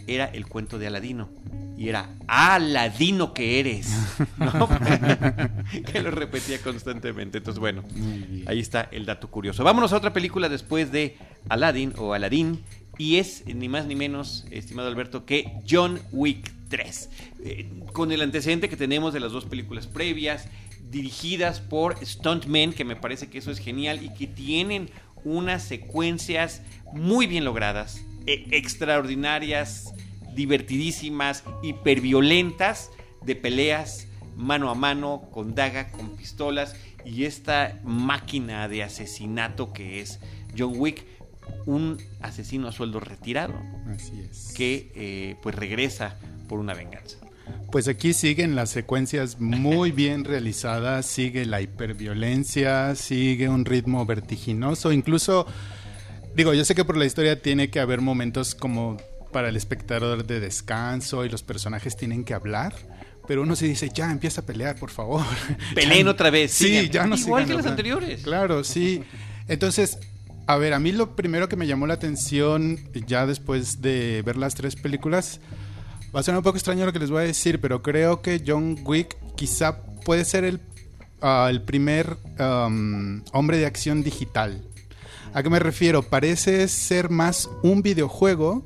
[0.07, 1.29] era el cuento de Aladino
[1.77, 3.89] y era Aladino que eres,
[5.91, 7.37] que lo repetía constantemente.
[7.37, 7.83] Entonces, bueno,
[8.45, 9.63] ahí está el dato curioso.
[9.63, 11.15] Vámonos a otra película después de
[11.47, 12.59] Aladdin o Aladín
[12.97, 17.09] y es ni más ni menos, estimado Alberto, que John Wick 3.
[17.45, 20.49] Eh, con el antecedente que tenemos de las dos películas previas,
[20.91, 24.89] dirigidas por stuntmen, que me parece que eso es genial y que tienen
[25.23, 26.61] unas secuencias
[26.93, 29.93] muy bien logradas, e extraordinarias
[30.35, 32.91] divertidísimas, hiperviolentas,
[33.23, 40.01] de peleas mano a mano, con daga, con pistolas, y esta máquina de asesinato que
[40.01, 40.19] es
[40.57, 41.05] John Wick,
[41.65, 43.53] un asesino a sueldo retirado,
[43.87, 44.53] Así es.
[44.55, 47.17] que eh, pues regresa por una venganza.
[47.71, 54.91] Pues aquí siguen las secuencias muy bien realizadas, sigue la hiperviolencia, sigue un ritmo vertiginoso,
[54.91, 55.45] incluso,
[56.35, 58.97] digo, yo sé que por la historia tiene que haber momentos como
[59.31, 62.73] para el espectador de descanso y los personajes tienen que hablar,
[63.27, 65.23] pero uno se dice, ya, empieza a pelear, por favor.
[65.75, 66.51] Peleen otra vez.
[66.51, 68.23] Sí, ya no Igual que las anteriores.
[68.23, 69.03] Claro, sí.
[69.47, 69.97] Entonces,
[70.47, 74.37] a ver, a mí lo primero que me llamó la atención ya después de ver
[74.37, 75.39] las tres películas,
[76.13, 78.41] va a ser un poco extraño lo que les voy a decir, pero creo que
[78.45, 80.59] John Wick quizá puede ser el,
[81.21, 84.61] ah, el primer um, hombre de acción digital.
[85.33, 86.03] ¿A qué me refiero?
[86.03, 88.65] Parece ser más un videojuego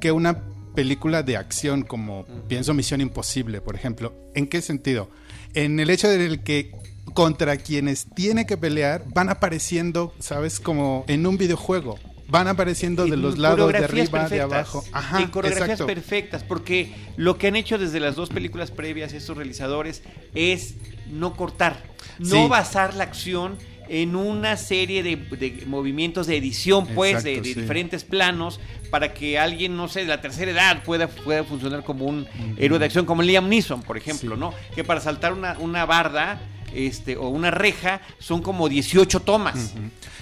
[0.00, 0.42] que una
[0.74, 4.14] película de acción como pienso Misión Imposible, por ejemplo.
[4.34, 5.10] ¿En qué sentido?
[5.54, 6.72] En el hecho de que
[7.12, 10.60] contra quienes tiene que pelear van apareciendo, ¿sabes?
[10.60, 11.98] Como en un videojuego.
[12.28, 14.84] Van apareciendo de los lados, de arriba, de abajo.
[14.92, 19.36] Ajá, en coreografías perfectas, porque lo que han hecho desde las dos películas previas estos
[19.36, 20.02] realizadores
[20.34, 20.74] es
[21.10, 21.84] no cortar,
[22.18, 28.60] no basar la acción en una serie de, movimientos de edición, pues, de, diferentes planos,
[28.90, 32.78] para que alguien, no sé, de la tercera edad pueda, pueda funcionar como un héroe
[32.78, 34.52] de acción, como Liam Neeson, por ejemplo, ¿no?
[34.74, 36.40] Que para saltar una, una barda
[36.74, 39.74] este, o una reja son como 18 tomas.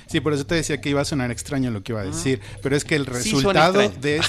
[0.07, 2.41] Sí, por eso te decía que iba a sonar extraño lo que iba a decir,
[2.63, 4.21] pero es que el resultado de,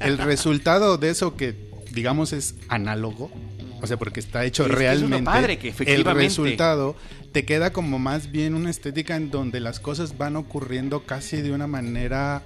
[0.00, 1.54] el resultado de eso que
[1.92, 3.30] digamos es análogo,
[3.80, 6.10] o sea, porque está hecho realmente padre, que efectivamente...
[6.10, 6.96] el resultado
[7.32, 11.52] te queda como más bien una estética en donde las cosas van ocurriendo casi de
[11.52, 12.42] una manera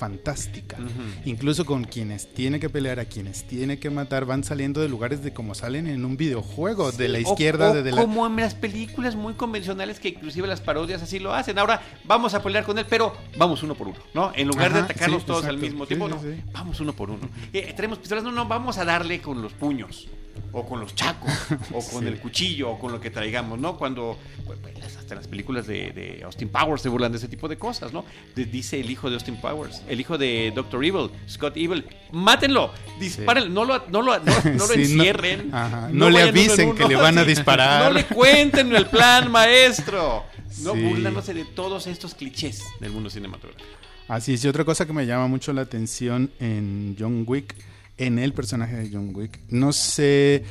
[0.00, 0.78] fantástica.
[1.26, 5.22] Incluso con quienes tiene que pelear, a quienes tiene que matar, van saliendo de lugares
[5.22, 8.00] de como salen en un videojuego, de la izquierda, de, la...
[8.00, 11.58] Como en las películas muy convencionales que inclusive las parodias así lo hacen.
[11.58, 14.32] Ahora vamos a pelear con él, pero vamos uno por uno, ¿no?
[14.34, 16.18] En lugar de atacarlos todos al mismo tiempo, no,
[16.50, 17.28] vamos uno por uno.
[17.52, 20.08] Eh, tenemos pistolas, no, no, vamos a darle con los puños
[20.52, 21.30] o con los chacos,
[21.72, 23.76] o con el cuchillo, o con lo que traigamos, ¿no?
[23.76, 27.56] Cuando, pues, pues, hasta las películas de, Austin Powers se burlan de ese tipo de
[27.56, 28.04] cosas, ¿no?
[28.34, 33.50] dice el hijo de Austin Powers, el hijo de Doctor Evil, Scott Evil, mátenlo, dispárenlo,
[33.50, 35.50] no lo, no lo, no, lo encierren.
[35.92, 37.84] No, le avisen que le van a disparar.
[37.84, 40.24] no le cuenten el plan, maestro.
[40.62, 43.68] No burlándose de todos estos clichés del mundo cinematográfico.
[44.08, 47.54] Así es, y otra cosa que me llama mucho la atención en John Wick
[48.00, 49.38] en el personaje de John Wick.
[49.48, 50.44] No sé,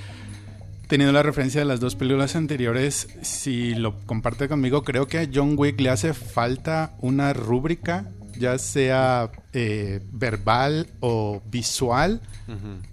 [0.88, 5.28] teniendo la referencia de las dos películas anteriores, si lo comparte conmigo, creo que a
[5.32, 12.22] John Wick le hace falta una rúbrica ya sea eh, verbal o visual,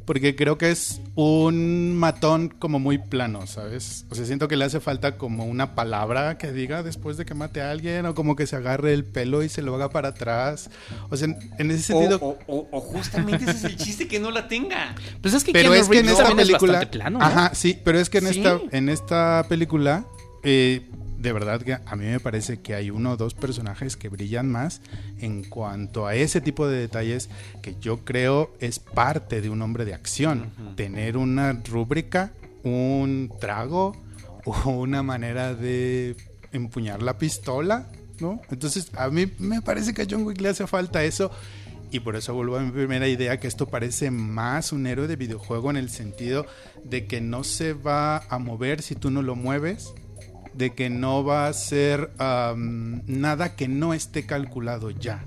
[0.04, 4.04] porque creo que es un matón como muy plano, ¿sabes?
[4.10, 7.32] O sea, siento que le hace falta como una palabra que diga después de que
[7.32, 10.08] mate a alguien, o como que se agarre el pelo y se lo haga para
[10.08, 10.68] atrás.
[11.08, 11.28] O sea,
[11.58, 12.38] en ese sentido...
[12.46, 14.94] O, justamente ese es el chiste que no la tenga.
[15.22, 16.90] Pues es que, pero es que en esta película...
[16.90, 20.04] plano, Ajá, sí, pero es que en, esta, en esta película...
[20.42, 20.86] Eh,
[21.18, 24.50] de verdad que a mí me parece que hay uno o dos personajes que brillan
[24.50, 24.80] más
[25.18, 27.30] en cuanto a ese tipo de detalles
[27.62, 30.50] que yo creo es parte de un hombre de acción.
[30.76, 33.96] Tener una rúbrica, un trago
[34.44, 36.16] o una manera de
[36.52, 37.86] empuñar la pistola,
[38.20, 38.40] ¿no?
[38.50, 41.30] Entonces a mí me parece que a John Wick le hace falta eso.
[41.92, 45.14] Y por eso vuelvo a mi primera idea, que esto parece más un héroe de
[45.14, 46.44] videojuego en el sentido
[46.84, 49.94] de que no se va a mover si tú no lo mueves,
[50.56, 55.24] de que no va a ser nada que no esté calculado ya.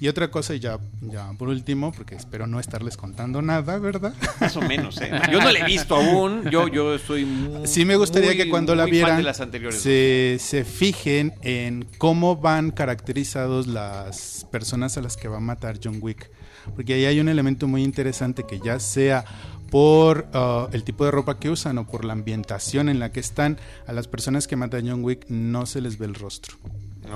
[0.00, 4.14] Y otra cosa, y ya, ya por último, porque espero no estarles contando nada, ¿verdad?
[4.40, 5.10] Más o menos, ¿eh?
[5.32, 8.76] Yo no la he visto aún, yo, yo estoy muy, Sí me gustaría que cuando
[8.76, 9.42] la vieran las.
[9.70, 15.80] Se, se fijen en cómo van caracterizados las personas a las que va a matar
[15.82, 16.30] John Wick.
[16.76, 19.24] Porque ahí hay un elemento muy interesante que ya sea
[19.70, 23.20] por uh, el tipo de ropa que usan o por la ambientación en la que
[23.20, 26.56] están, a las personas que matan John Wick no se les ve el rostro.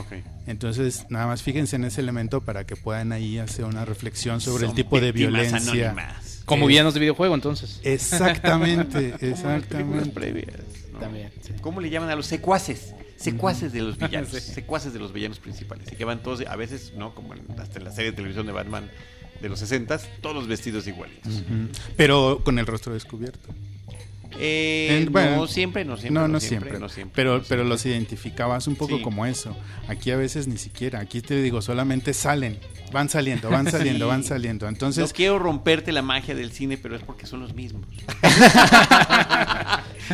[0.07, 0.25] Okay.
[0.47, 4.67] Entonces, nada más fíjense en ese elemento para que puedan ahí hacer una reflexión sobre
[4.67, 5.95] el tipo de violencia.
[6.45, 7.81] Como villanos de videojuego, entonces.
[7.85, 10.11] Exactamente, exactamente.
[10.11, 10.61] Previas,
[10.99, 11.31] También.
[11.61, 12.95] ¿Cómo le llaman a los secuaces?
[13.17, 15.93] Secuaces de los villanos, secuaces de los villanos principales.
[15.93, 17.15] Y que van todos, a veces, ¿no?
[17.15, 18.91] Como hasta en la serie de televisión de Batman,
[19.43, 21.43] de los 60 todos vestidos igualitos.
[21.97, 23.51] Pero con el rostro descubierto.
[24.39, 26.29] Eh, no siempre, no siempre.
[26.29, 26.81] No, siempre,
[27.15, 29.57] Pero, pero los identificabas un poco como eso.
[29.89, 31.01] Aquí a veces ni siquiera.
[31.01, 32.59] Aquí te digo, solamente salen.
[32.93, 34.69] Van saliendo, van saliendo, van saliendo.
[34.69, 35.07] Entonces.
[35.07, 37.87] No quiero romperte la magia del cine, pero es porque son los mismos.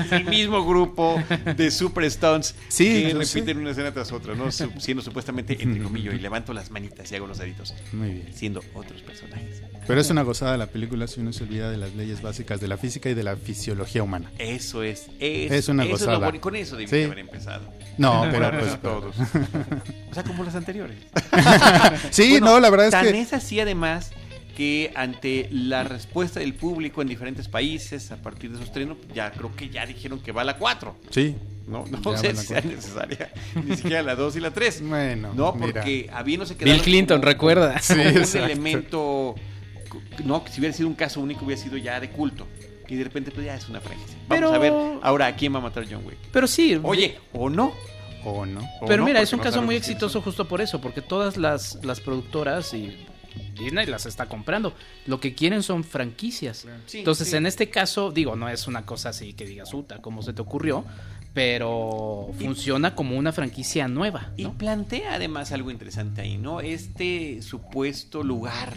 [0.04, 1.22] es el mismo grupo
[1.56, 4.50] de super stunts Sí, que repiten una escena tras otra, ¿no?
[4.52, 8.26] Siendo supuestamente, entre comillas, y levanto las manitas y hago los deditos, Muy bien.
[8.34, 9.62] siendo otros personajes.
[9.86, 12.68] Pero es una gozada la película si uno se olvida de las leyes básicas de
[12.68, 14.30] la física y de la fisiología humana.
[14.38, 16.18] Eso es, es, Es una eso lo gozada.
[16.18, 17.02] bueno, con eso Sí.
[17.04, 17.72] haber empezado.
[17.96, 18.82] No, pero Para pues...
[18.82, 19.16] todos.
[20.10, 20.96] O sea, como las anteriores.
[22.10, 23.20] Sí, Bueno, no, la verdad tan es que...
[23.20, 24.10] es así además
[24.58, 29.30] que ante la respuesta del público en diferentes países a partir de su estreno, ya
[29.30, 30.96] creo que ya dijeron que va la 4.
[31.10, 31.36] Sí.
[31.68, 33.30] No, no sé si sea necesaria
[33.64, 34.82] ni siquiera la 2 y la 3.
[34.88, 35.66] Bueno, No, mira.
[35.74, 37.78] porque habiéndose quedado Bill Clinton, como- recuerda.
[37.78, 38.44] Sí, como un exacto.
[38.46, 39.34] elemento
[40.24, 42.48] no, que si hubiera sido un caso único hubiera sido ya de culto.
[42.88, 44.16] Y de repente pues ya es una franquicia.
[44.26, 46.18] Vamos Pero- a ver ahora a quién va a matar John Wick.
[46.32, 46.80] Pero sí.
[46.82, 47.72] Oye, o no.
[48.24, 48.60] O no.
[48.80, 51.36] o Pero no, mira, es un no caso muy exitoso justo por eso, porque todas
[51.36, 53.06] las, las productoras y
[53.58, 54.74] Disney las está comprando.
[55.06, 56.66] Lo que quieren son franquicias.
[56.86, 57.36] Sí, Entonces, sí.
[57.36, 60.42] en este caso, digo, no es una cosa así que digas, uta, ¿cómo se te
[60.42, 60.84] ocurrió?
[61.34, 66.60] Pero Y- funciona como una franquicia nueva, Y plantea además algo interesante ahí, ¿no?
[66.60, 68.74] Este supuesto lugar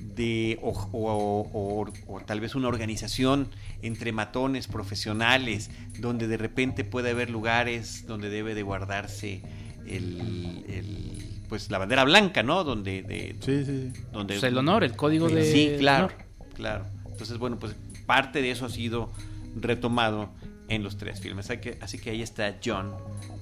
[0.00, 3.48] de o, o- o- o tal vez una organización
[3.82, 9.42] entre matones profesionales donde de repente puede haber lugares donde debe de guardarse
[9.86, 12.64] el, el, pues la bandera blanca, ¿no?
[12.64, 14.02] Donde de, Sí, sí, sí.
[14.12, 16.18] donde Pues el honor, el código de sí, claro, honor.
[16.54, 16.86] claro.
[17.10, 17.74] Entonces, bueno, pues
[18.06, 19.10] parte de eso ha sido
[19.56, 20.30] retomado
[20.68, 21.48] en los tres filmes.
[21.50, 22.92] Así que, así que ahí está John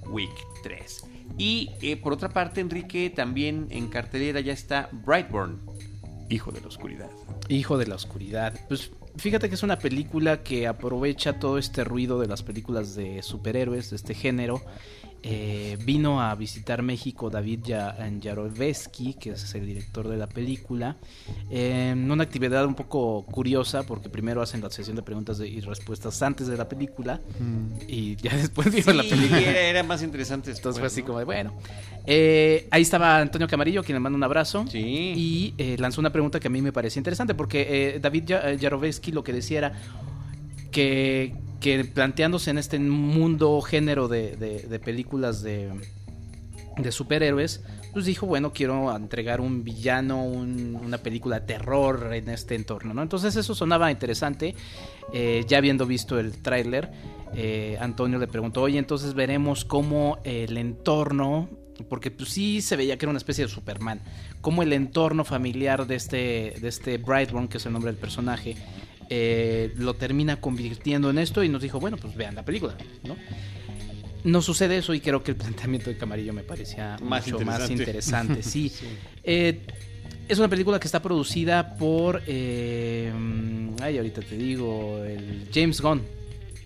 [0.07, 0.31] Wick
[0.63, 1.05] 3.
[1.39, 5.61] Y eh, por otra parte, Enrique, también en cartelera ya está Brightburn,
[6.31, 7.11] Hijo de la Oscuridad.
[7.49, 8.55] Hijo de la Oscuridad.
[8.69, 13.23] Pues fíjate que es una película que aprovecha todo este ruido de las películas de
[13.23, 14.63] superhéroes, de este género.
[15.27, 17.61] Eh, vino a visitar México David
[18.21, 20.97] Yarovesky, que es el director de la película,
[21.51, 26.21] en una actividad un poco curiosa, porque primero hacen la sesión de preguntas y respuestas
[26.23, 27.21] antes de la película,
[27.89, 29.41] y ya después la Sí, película.
[29.41, 30.51] era, era más interesante.
[30.51, 31.07] Entonces fue después, así ¿no?
[31.07, 31.55] como de, bueno.
[32.07, 34.67] Eh, ahí estaba Antonio Camarillo, quien le manda un abrazo.
[34.69, 34.79] Sí.
[35.17, 38.25] Y eh, lanzó una pregunta que a mí me parecía interesante, porque eh, David
[38.61, 39.73] Yarovesky lo que decía era
[40.71, 41.35] que,
[41.65, 45.71] que planteándose en este mundo género de, de- de películas de,
[46.77, 47.63] de superhéroes,
[47.95, 52.93] pues dijo, bueno, quiero entregar un villano, un- una película de terror en este entorno,
[52.93, 53.01] ¿no?
[53.03, 54.55] Entonces eso sonaba interesante.
[55.15, 56.91] Eh, ya habiendo visto el tráiler,
[57.35, 61.49] eh, Antonio le preguntó, oye, entonces veremos cómo el entorno,
[61.89, 64.03] porque pues sí se veía que era una especie de Superman,
[64.43, 68.55] cómo el entorno familiar de este, de este Brightburn, que es el nombre del personaje,
[69.11, 73.17] eh, lo termina convirtiendo en esto y nos dijo, bueno, pues vean la película, ¿no?
[74.25, 77.71] No sucede eso y creo que el planteamiento de Camarillo me parecía Más mucho más
[77.71, 78.43] interesante.
[78.43, 78.73] Sí.
[79.23, 79.61] Eh,
[80.27, 82.23] es una película que está producida por.
[82.27, 83.13] eh,
[83.83, 85.05] ay, ahorita te digo.
[85.05, 86.01] El James Gunn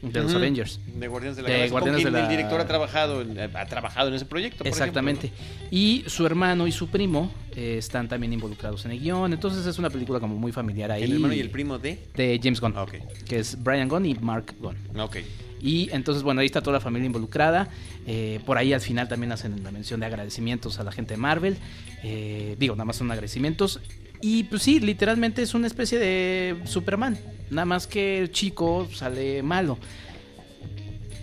[0.02, 0.34] de los.
[0.34, 0.80] Avengers.
[0.86, 1.70] De Guardianes de la De Galaxia.
[1.72, 4.58] con Guardianes quien de la- el director ha trabajado, en- ha trabajado en ese proyecto.
[4.58, 5.26] por Exactamente.
[5.28, 9.32] ejemplo, Y su hermano y su primo eh, están también involucrados en el guion.
[9.32, 10.94] Entonces es una película como muy familiar ¿no?
[10.94, 11.02] ahí.
[11.02, 11.98] El hermano y el primo de.
[12.14, 12.72] De James Gunn.
[12.76, 12.94] Ah, ok.
[13.26, 14.76] Que es Brian Gunn y Mark Gunn.
[14.98, 15.16] Ok.
[15.60, 17.68] Y entonces, bueno, ahí está toda la familia involucrada.
[18.06, 21.18] Eh, por ahí al final también hacen la mención de agradecimientos a la gente de
[21.18, 21.56] Marvel.
[22.04, 23.80] Eh, digo, nada más son agradecimientos.
[24.20, 27.16] Y pues sí, literalmente es una especie de Superman.
[27.50, 29.78] Nada más que el chico sale malo.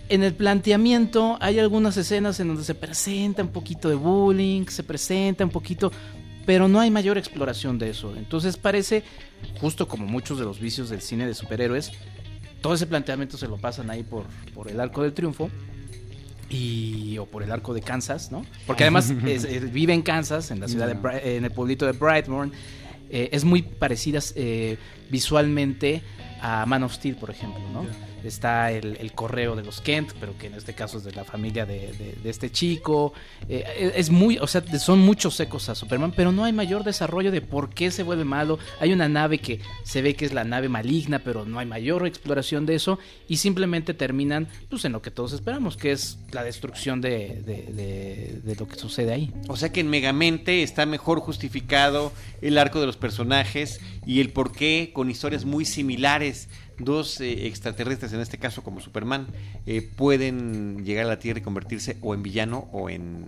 [0.08, 4.82] En el planteamiento hay algunas escenas en donde se presenta un poquito de bullying, se
[4.84, 5.90] presenta un poquito,
[6.46, 8.14] pero no hay mayor exploración de eso.
[8.16, 9.02] Entonces parece,
[9.60, 11.90] justo como muchos de los vicios del cine de superhéroes,
[12.60, 15.50] todo ese planteamiento se lo pasan ahí por, por el arco del triunfo
[16.48, 18.46] y o por el arco de Kansas, ¿no?
[18.66, 21.92] Porque además es- eh, vive en Kansas, en la ciudad de en el pueblito de
[21.92, 22.52] Brightburn.
[23.10, 24.78] Eh, es muy parecida eh,
[25.10, 26.02] visualmente
[26.40, 27.86] a Man of Steel, por ejemplo, ¿no?
[28.26, 31.64] Está el, correo de los Kent, pero que en este caso es de la familia
[31.64, 33.12] de, este chico.
[33.48, 37.30] Eh, es- muy, o sea, son muchos ecos a Superman, pero no hay mayor desarrollo
[37.30, 38.58] de por qué se vuelve malo.
[38.80, 42.06] Hay una nave que se ve que es la nave maligna, pero no hay mayor
[42.06, 42.98] exploración de eso.
[43.28, 47.72] Y simplemente terminan, pues, en lo que todos esperamos, que es la destrucción de, de-
[47.72, 49.32] de- de lo que sucede ahí.
[49.48, 52.12] O sea que en Megamente está mejor justificado
[52.42, 57.46] el arco de los personajes y el por qué, con historias muy similares, dos eh,
[57.46, 59.26] extraterrestres, en este caso como Superman,
[59.66, 63.26] eh, pueden llegar a la Tierra y convertirse o en villano o en,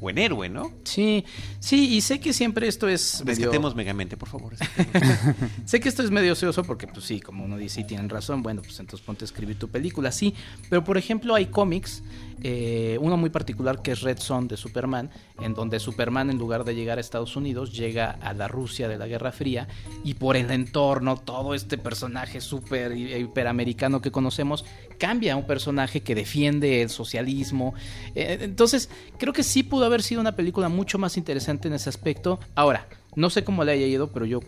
[0.00, 0.70] o en héroe, ¿no?
[0.84, 1.24] Sí,
[1.58, 3.20] sí, y sé que siempre esto es...
[3.24, 4.54] medio- Rescatemos Megamente, por favor.
[5.64, 8.42] Sé que esto es medio ocioso porque, pues sí, como uno dice y tienen razón,
[8.42, 10.34] bueno, pues entonces ponte a escribir tu película, sí.
[10.68, 12.02] Pero, por ejemplo, hay cómics,
[12.42, 16.64] eh, uno muy particular que es Red Son de Superman, en donde Superman, en lugar
[16.64, 19.66] de llegar a Estados Unidos, llega a la Rusia de la Guerra Fría
[20.04, 24.64] y por el entorno, todo este personaje súper hi- hiperamericano que conocemos,
[24.98, 27.74] cambia a un personaje que defiende el socialismo.
[28.14, 31.88] Eh, entonces, creo que sí pudo haber sido una película mucho más interesante en ese
[31.88, 32.40] aspecto.
[32.54, 34.40] Ahora, no sé cómo le haya ido, pero yo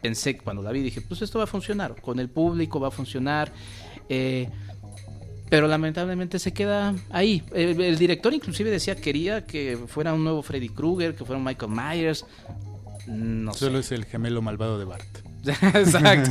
[0.00, 2.90] pensé cuando la vi, dije, pues esto va a funcionar, con el público va a
[2.90, 3.52] funcionar.
[4.08, 4.48] Eh,
[5.52, 7.42] pero lamentablemente se queda ahí.
[7.52, 11.44] El, director inclusive decía que quería que fuera un nuevo Freddy Krueger, que fuera un
[11.44, 12.24] Michael Myers.
[13.06, 15.31] No Solo es el gemelo malvado de Bart.
[15.74, 16.30] Exacto.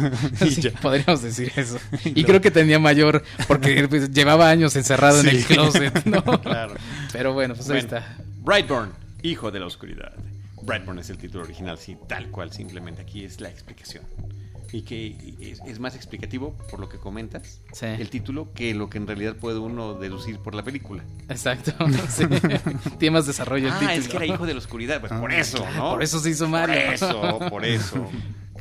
[0.81, 1.79] podríamos decir eso.
[2.05, 6.23] Y creo que tenía mayor, porque pues, llevaba años encerrado en el closet, ¿no?
[6.41, 6.75] Claro.
[7.11, 8.17] Pero bueno, pues ahí está.
[8.39, 8.91] Brightburn,
[9.23, 10.13] hijo de la oscuridad.
[10.63, 14.03] Brightburn es el título original, sí, tal cual, simplemente aquí es la explicación
[14.73, 15.35] y que
[15.65, 19.59] es, más explicativo por lo que comentas el título que lo que en realidad puede
[19.59, 21.03] uno deducir por la película.
[21.27, 21.73] Exacto.
[22.97, 25.37] Tiene más desarrollo el ah, es que era hijo de la oscuridad, pues por ah,
[25.37, 25.91] eso, ¿no?
[25.91, 26.75] Por eso se hizo Mario.
[26.85, 28.09] Por eso, por eso.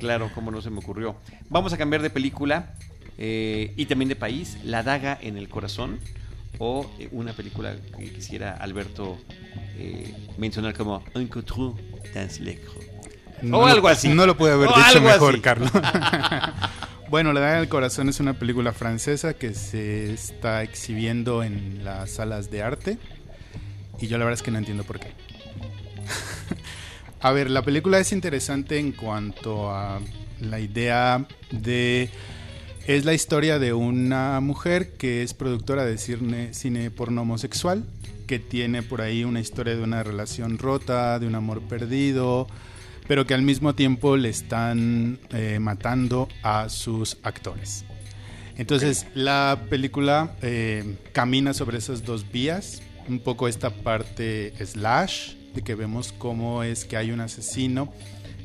[0.01, 1.15] Claro, como no se me ocurrió.
[1.51, 2.75] Vamos a cambiar de película
[3.19, 4.57] eh, y también de país.
[4.65, 6.01] La daga en el corazón
[6.59, 9.19] o eh, una película que quisiera Alberto
[9.77, 11.81] eh, mencionar como Un couture
[12.15, 12.91] dans l'écran
[13.53, 14.09] o algo así.
[14.09, 15.71] No lo puede haber dicho mejor, Carlos.
[17.09, 22.11] bueno, La Daga del Corazón es una película francesa que se está exhibiendo en las
[22.11, 22.99] salas de arte.
[23.99, 25.09] Y yo la verdad es que no entiendo por qué.
[27.23, 30.01] a ver, la película es interesante en cuanto a
[30.41, 32.11] la idea de...
[32.87, 37.85] Es la historia de una mujer que es productora de cine, cine porno homosexual,
[38.27, 42.49] que tiene por ahí una historia de una relación rota, de un amor perdido,
[43.07, 47.85] pero que al mismo tiempo le están eh, matando a sus actores.
[48.57, 55.63] Entonces la película eh, camina sobre esas dos vías, un poco esta parte slash, de
[55.63, 57.93] que vemos cómo es que hay un asesino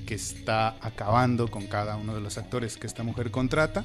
[0.05, 3.83] que está acabando con cada uno de los actores que esta mujer contrata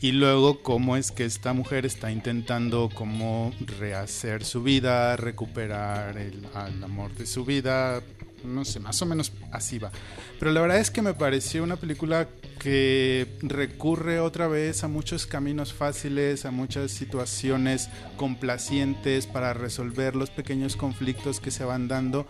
[0.00, 6.46] y luego cómo es que esta mujer está intentando cómo rehacer su vida, recuperar el,
[6.66, 8.02] el amor de su vida,
[8.44, 9.90] no sé, más o menos así va.
[10.38, 12.28] Pero la verdad es que me pareció una película
[12.58, 20.30] que recurre otra vez a muchos caminos fáciles, a muchas situaciones complacientes para resolver los
[20.30, 22.26] pequeños conflictos que se van dando.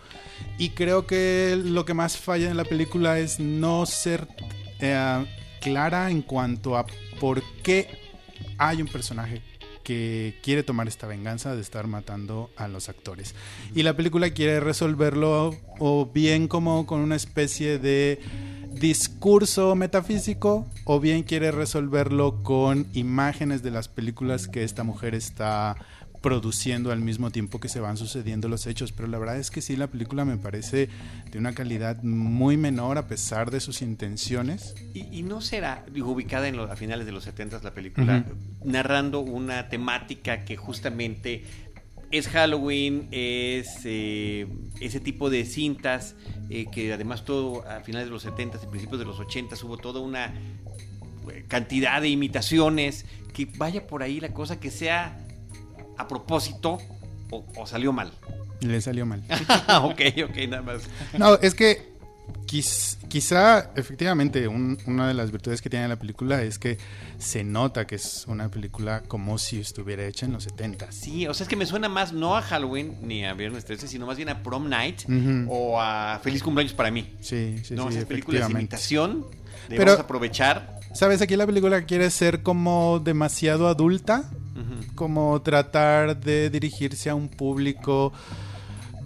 [0.57, 4.27] Y creo que lo que más falla en la película es no ser
[4.79, 5.25] eh,
[5.61, 6.85] clara en cuanto a
[7.19, 7.99] por qué
[8.57, 9.41] hay un personaje
[9.85, 13.35] que quiere tomar esta venganza de estar matando a los actores.
[13.75, 18.19] Y la película quiere resolverlo o bien como con una especie de
[18.79, 25.77] discurso metafísico o bien quiere resolverlo con imágenes de las películas que esta mujer está
[26.25, 28.91] produciendo al mismo tiempo que se van sucediendo los hechos.
[28.91, 30.89] Pero la verdad es que sí, la película me parece
[31.29, 34.73] de una calidad muy menor a pesar de sus intenciones.
[34.95, 38.25] Y, no será digo, ubicada en a finales de los 70 la película,
[38.63, 41.43] narrando una temática que justamente
[42.11, 44.47] es Halloween, es eh,
[44.79, 46.15] ese tipo de cintas,
[46.49, 49.77] eh, que además todo a finales de los 70 y principios de los 80 hubo
[49.77, 50.33] toda una
[51.31, 55.17] eh, cantidad de imitaciones, que vaya por ahí la cosa que sea
[55.97, 56.77] a propósito
[57.31, 58.11] o, salió mal?
[58.61, 59.23] Le salió mal.
[59.81, 60.83] ok, ok, nada más.
[61.17, 61.94] No, es que
[62.45, 66.77] quizá, efectivamente, una de las virtudes que tiene la película es que
[67.17, 70.91] se nota que es una película como si estuviera hecha en los 70.
[70.91, 73.87] Sí, o sea, es que me suena más no a Halloween ni a Viernes 13,
[73.87, 75.03] sino más bien a Prom Night
[75.47, 77.15] o a Feliz Cumpleaños para mí.
[77.21, 77.97] Sí, sí, no, sí.
[77.97, 79.25] Esas películas de imitación,
[79.69, 80.79] debemos Pero, aprovechar.
[80.93, 81.21] ¿Sabes?
[81.21, 84.29] Aquí la película quiere ser como demasiado adulta
[84.95, 88.13] como tratar de dirigirse a un público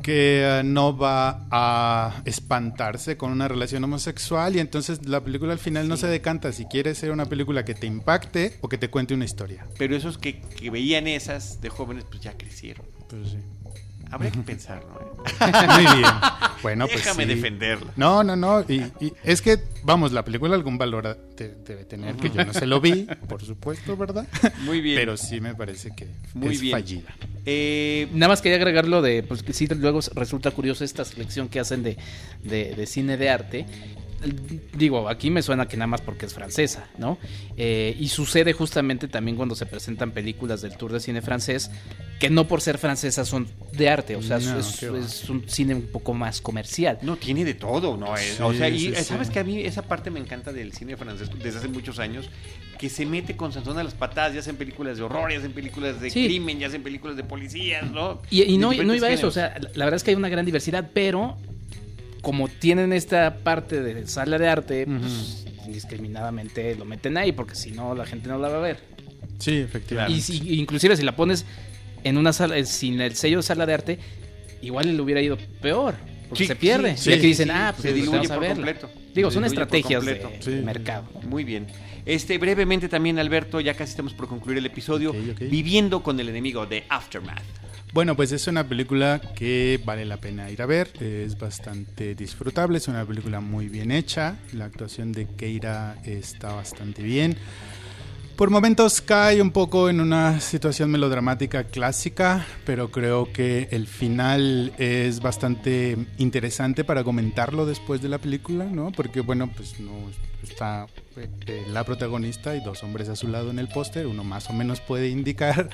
[0.01, 5.59] que eh, no va a espantarse con una relación homosexual y entonces la película al
[5.59, 8.89] final no se decanta si quiere ser una película que te impacte o que te
[8.89, 9.67] cuente una historia.
[9.77, 12.85] Pero esos que, que veían esas de jóvenes pues ya crecieron.
[13.09, 13.37] Pues sí.
[14.11, 15.17] Habría que pensarlo.
[15.39, 16.11] Muy bien.
[16.61, 17.91] Bueno, pues Déjame defenderlo.
[17.95, 18.61] No, no, no.
[18.61, 18.83] Y,
[19.23, 23.07] es que, vamos, la película algún valor debe tener, que yo no se lo vi,
[23.27, 24.27] por supuesto, ¿verdad?
[24.61, 24.97] Muy bien.
[24.97, 27.13] Pero sí me parece que Muy es fallida.
[27.45, 31.59] Eh, Nada más quería agregarlo de, pues que sí, luego resulta curioso esta selección que
[31.59, 31.97] hacen de,
[32.43, 33.65] de cine de arte
[34.73, 37.17] digo, aquí me suena que nada más porque es francesa, ¿no?
[37.57, 41.71] Eh, y sucede justamente también cuando se presentan películas del Tour de Cine francés,
[42.19, 46.13] que no por ser francesas son de arte, o sea, es, un cine un poco
[46.13, 46.99] más comercial.
[47.01, 48.11] No, tiene de todo, ¿no?
[48.11, 51.59] o sea, y sabes que a mí esa parte me encanta del cine francés desde
[51.59, 52.29] hace muchos años,
[52.77, 55.53] que se mete con Sansón a las patadas, ya hacen películas de horror, ya hacen
[55.53, 58.21] películas de crimen, ya hacen películas de policías, ¿no?
[58.29, 60.45] Y, no, no iba a eso, o sea, la verdad es que hay una gran
[60.45, 61.37] diversidad, pero
[62.21, 67.71] como tienen esta parte de sala de arte, pues, indiscriminadamente lo meten ahí, porque si
[67.71, 68.79] no, la gente no la va a ver.
[69.39, 70.17] Sí, efectivamente.
[70.17, 71.45] Y si, inclusive si la pones
[72.03, 73.99] en una sala eh, sin el sello de sala de arte,
[74.61, 75.95] igual le hubiera ido peor.
[76.27, 76.95] Porque Sí, se pierde.
[76.97, 78.55] sí, y aquí dicen, sí, ah, pues se diluye por verla.
[78.55, 78.89] completo.
[79.15, 81.05] Digo, Se son estrategias de, mercado.
[81.27, 81.65] Muy bien.
[82.05, 86.65] Este, brevemente también, Alberto, ya casi estamos por concluir el episodio, viviendo con el enemigo
[86.65, 87.41] de Aftermath.
[87.91, 92.77] Bueno, pues es una película que vale la pena ir a ver, es bastante disfrutable,
[92.77, 97.35] es una película muy bien hecha, la actuación de Keira está bastante bien.
[98.39, 104.71] Por momentos cae un poco en una situación melodramática clásica, pero creo que el final
[104.77, 108.93] es bastante interesante para comentarlo después de la película, ¿no?
[108.93, 109.91] Porque bueno, pues no
[110.41, 110.87] está
[111.17, 114.53] eh, la protagonista y dos hombres a su lado en el póster, uno más o
[114.53, 115.67] menos puede indicar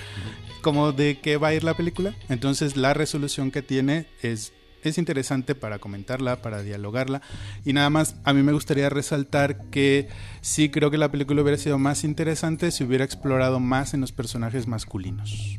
[0.63, 2.16] como de qué va a ir la película.
[2.30, 4.53] Entonces la resolución que tiene es,
[4.90, 7.22] es interesante para comentarla, para dialogarla.
[7.64, 10.08] Y nada más, a mí me gustaría resaltar que
[10.42, 14.12] sí creo que la película hubiera sido más interesante si hubiera explorado más en los
[14.12, 15.58] personajes masculinos.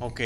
[0.00, 0.20] Ok.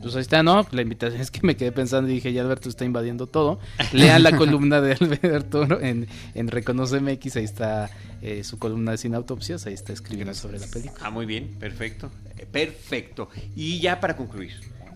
[0.00, 0.64] Pues ahí está, ¿no?
[0.70, 3.58] La invitación es que me quedé pensando y dije, ya Alberto está invadiendo todo.
[3.92, 7.90] Lean la columna de Alberto en, en Reconoce MX, ahí está
[8.22, 11.00] eh, su columna de Sin Autopsias, ahí está escribiendo sobre la película.
[11.02, 12.10] Ah, muy bien, perfecto.
[12.36, 13.28] Eh, Perfecto.
[13.56, 14.52] Y ya para concluir,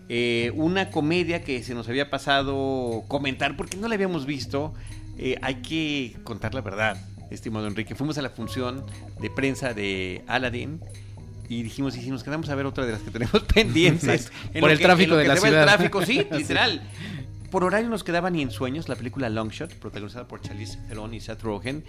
[0.09, 4.73] eh, una comedia que se nos había pasado comentar porque no la habíamos visto,
[5.17, 6.97] eh, hay que contar la verdad,
[7.29, 7.95] estimado Enrique.
[7.95, 8.85] Fuimos a la función
[9.21, 10.81] de prensa de Aladdin.
[11.49, 14.31] Y dijimos, y si nos quedamos a ver otra de las que tenemos pendientes.
[14.53, 15.63] en Por el tráfico en lo de que la va el ciudad.
[15.63, 16.81] tráfico, sí, literal.
[17.51, 21.19] Por horario nos quedaba ni en sueños la película Longshot, protagonizada por Charlize Theron y
[21.19, 21.83] Seth Rogen.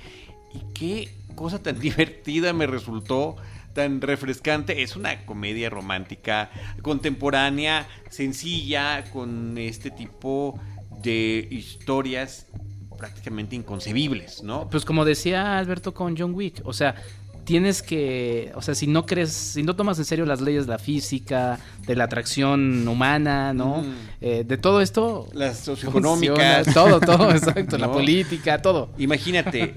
[0.53, 3.37] Y qué cosa tan divertida me resultó,
[3.75, 4.83] tan refrescante.
[4.83, 6.51] Es una comedia romántica,
[6.83, 10.59] contemporánea, sencilla, con este tipo
[11.03, 12.47] de historias
[12.97, 14.71] prácticamente inconcebibles, ¿no?
[14.71, 16.95] Pues como decía Alberto con John Wick, o sea,
[17.45, 20.73] tienes que, o sea, si no crees, si no tomas en serio las leyes de
[20.73, 23.83] la física, de la atracción humana, ¿no?
[23.83, 23.95] Mm.
[24.21, 25.29] Eh, de todo esto.
[25.33, 26.73] Las socioeconómicas.
[26.73, 27.79] Todo, todo, exacto.
[27.79, 28.91] La política, todo.
[28.99, 29.75] Imagínate,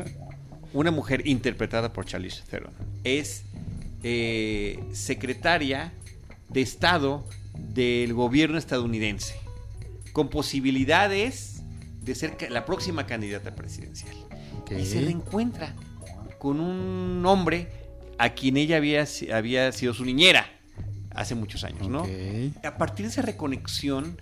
[0.74, 2.72] una mujer interpretada por Charlize Theron
[3.04, 3.43] es
[4.04, 5.93] eh, secretaria
[6.50, 7.28] de Estado
[7.58, 9.36] del gobierno estadounidense,
[10.14, 11.62] con posibilidades
[12.02, 14.16] de ser la próxima candidata presidencial.
[14.78, 15.76] Y se reencuentra
[16.39, 17.70] con un hombre
[18.18, 20.45] a quien ella había, había sido su niñera
[21.12, 22.06] hace muchos años, ¿no?
[22.64, 24.20] A partir de esa reconexión,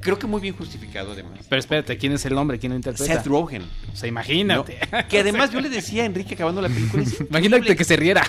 [0.00, 1.40] creo que muy bien justificado además.
[1.48, 2.58] Pero espérate, ¿quién es el hombre?
[2.58, 3.14] ¿Quién lo interpreta?
[3.14, 3.62] Seth Rogen.
[3.92, 4.78] O sea, imagínate.
[4.92, 5.08] ¿no?
[5.08, 8.22] Que además yo le decía a Enrique acabando la película, Imagínate que se riera.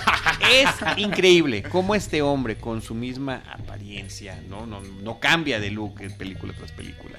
[0.51, 6.01] es increíble cómo este hombre con su misma apariencia, no, no, no cambia de look
[6.01, 7.17] en película tras película,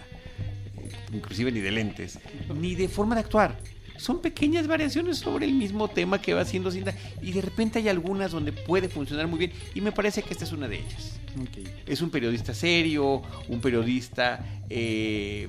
[0.78, 2.18] eh, inclusive ni de lentes,
[2.54, 3.56] ni de forma de actuar.
[3.98, 7.88] Son pequeñas variaciones sobre el mismo tema que va haciendo Cinta y de repente hay
[7.88, 11.18] algunas donde puede funcionar muy bien y me parece que esta es una de ellas.
[11.86, 15.48] Es un periodista serio, un periodista eh,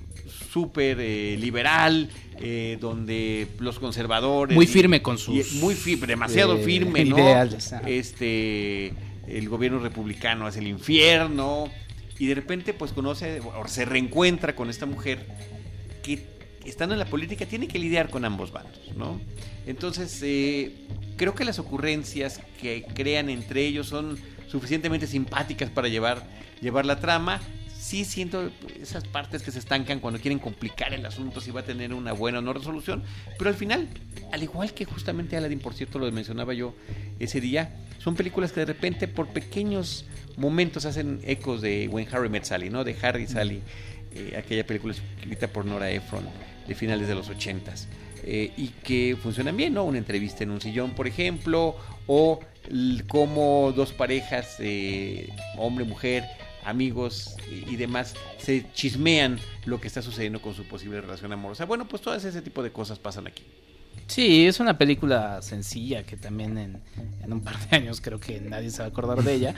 [0.52, 4.56] súper eh, liberal, eh, donde los conservadores...
[4.56, 7.18] Muy y- firme con sus, muy firme, demasiado eh, firme, ¿no?
[7.18, 7.88] ideales, ajá.
[7.90, 8.94] Este,
[9.28, 11.70] el gobierno republicano hace el infierno
[12.18, 15.26] y de repente pues conoce o se reencuentra con esta mujer
[16.66, 19.20] estando en la política tiene que lidiar con ambos bandos, ¿no?
[19.66, 20.74] Entonces, eh,
[21.18, 26.26] creo que las ocurrencias que crean entre ellos son suficientemente simpáticas para llevar,
[26.62, 27.40] llevar la trama.
[27.78, 28.52] Sí siento
[28.82, 32.12] esas partes que se estancan cuando quieren complicar el asunto, si va a tener una
[32.14, 33.04] buena o no resolución,
[33.38, 33.88] pero al final,
[34.34, 36.76] al igual que justamente Aladdin, por cierto, lo mencionaba yo
[37.20, 40.06] ese día, son películas que de repente por pequeños
[40.36, 42.84] momentos hacen ecos de When Harry Met Sally, ¿no?
[42.84, 43.62] De Harry Sally,
[44.14, 46.26] eh, aquella película escrita por Nora Ephron
[46.68, 47.88] de finales de los ochentas.
[48.24, 49.84] eh, y que funcionan bien, ¿no?
[49.86, 52.40] Una entrevista en un sillón, por ejemplo, o
[53.08, 56.26] cómo dos parejas, eh, hombre, mujer,
[56.66, 61.66] amigos y, y demás, se chismean lo que está sucediendo con su posible relación amorosa.
[61.66, 63.44] Bueno, pues todas ese tipo de cosas pasan aquí.
[64.08, 66.82] Sí, es una película sencilla que también en,
[67.24, 69.56] en un par de años creo que nadie se va a acordar de ella.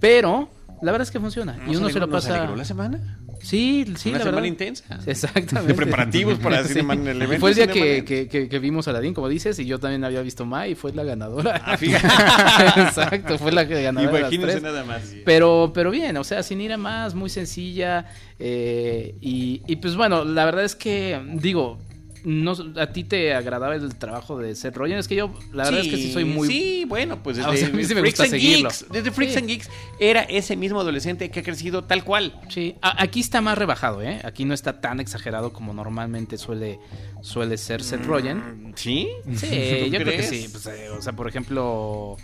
[0.00, 0.50] Pero
[0.82, 1.56] la verdad es que funciona.
[1.66, 2.36] y ¿Nos uno se lo nos pasa.
[2.36, 3.18] alegró la semana?
[3.42, 4.44] Sí, sí, Una la semana verdad.
[4.48, 4.98] intensa.
[5.06, 5.72] Exactamente.
[5.72, 6.68] De preparativos para Sí.
[6.74, 9.58] Cinema en el evento Fue el día que, que, que- que vimos Aladdin, como dices,
[9.58, 11.60] y yo también había visto Mai y fue la ganadora.
[11.64, 12.06] Ah, fíjate.
[12.82, 14.20] Exacto, fue la que ganadora.
[14.20, 15.02] Imagínense nada más.
[15.24, 18.06] Pero, pero bien, o sea, sin ir a más, muy sencilla.
[18.38, 21.78] eh, y, y pues bueno, la verdad es que, digo,
[22.24, 24.98] no, a ti te agradaba el trabajo de Seth Rogen.
[24.98, 26.48] Es que yo, la verdad es que sí soy muy.
[26.48, 28.68] Sí, bueno, pues desde Ah, o sea, a mí sí me Freaks gusta and seguirlo.
[28.70, 29.38] Geeks, desde Freaks Sí.
[29.38, 32.40] and Geeks era ese mismo adolescente que ha crecido tal cual.
[32.48, 34.20] Sí, a- aquí está más rebajado, ¿eh?
[34.24, 36.78] Aquí no está tan exagerado como normalmente suele,
[37.22, 38.72] suele ser Seth Rogen.
[38.76, 39.08] ¿Sí?
[39.34, 39.46] Sí,
[39.84, 40.46] ¿Tú yo creo que sí.
[40.50, 42.16] Pues, eh, o sea, por ejemplo,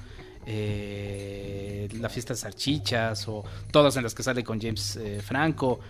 [0.46, 5.80] eh, La fiesta de salchichas o todas en las que sale con James eh, Franco.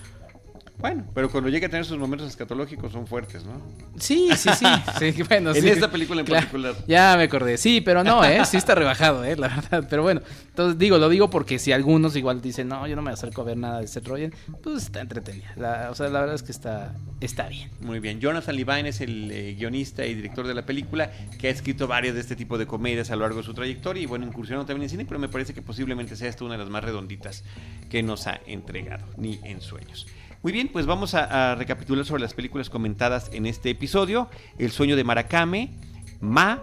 [0.79, 3.61] Bueno, pero cuando llega a tener sus momentos escatológicos son fuertes, ¿no?
[3.99, 4.67] Sí, sí, sí.
[5.13, 5.69] sí bueno, en sí.
[5.69, 6.75] esta película en particular.
[6.87, 7.59] Ya me acordé.
[7.59, 8.45] Sí, pero no, ¿eh?
[8.45, 9.35] Sí está rebajado, ¿eh?
[9.37, 9.87] La verdad.
[9.91, 13.11] Pero bueno, entonces digo, lo digo porque si algunos igual dicen, no, yo no me
[13.11, 15.53] acerco a ver nada de Seth Rogen, pues está entretenida.
[15.57, 17.71] La, o sea, la verdad es que está, está bien.
[17.81, 18.21] Muy bien.
[18.21, 21.11] Jonathan Levine es el eh, guionista y director de la película
[21.41, 24.03] que ha escrito varias de este tipo de comedias a lo largo de su trayectoria
[24.03, 26.59] y bueno, incursionó también en cine, pero me parece que posiblemente sea esta una de
[26.59, 27.43] las más redonditas
[27.91, 30.07] que nos ha entregado, ni en sueños.
[30.41, 34.31] Muy bien, pues vamos a, recapitular sobre las películas comentadas en este episodio.
[34.57, 35.73] El sueño de Maracame,
[36.21, 36.63] Ma,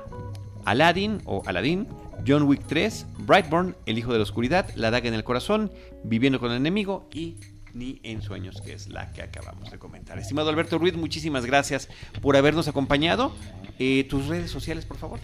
[0.63, 1.85] Aladdin o Aladdin,
[2.25, 5.73] John Wick 3, Brightburn, El hijo de la oscuridad, La daga en el corazón,
[6.05, 7.35] Viviendo con el enemigo y
[7.73, 10.17] Ni en sueños, que es la que acabamos de comentar.
[10.19, 11.89] Estimado Alberto Ruiz, muchísimas gracias
[12.21, 13.33] por habernos acompañado.
[13.77, 15.19] Eh, tus redes sociales, por favor.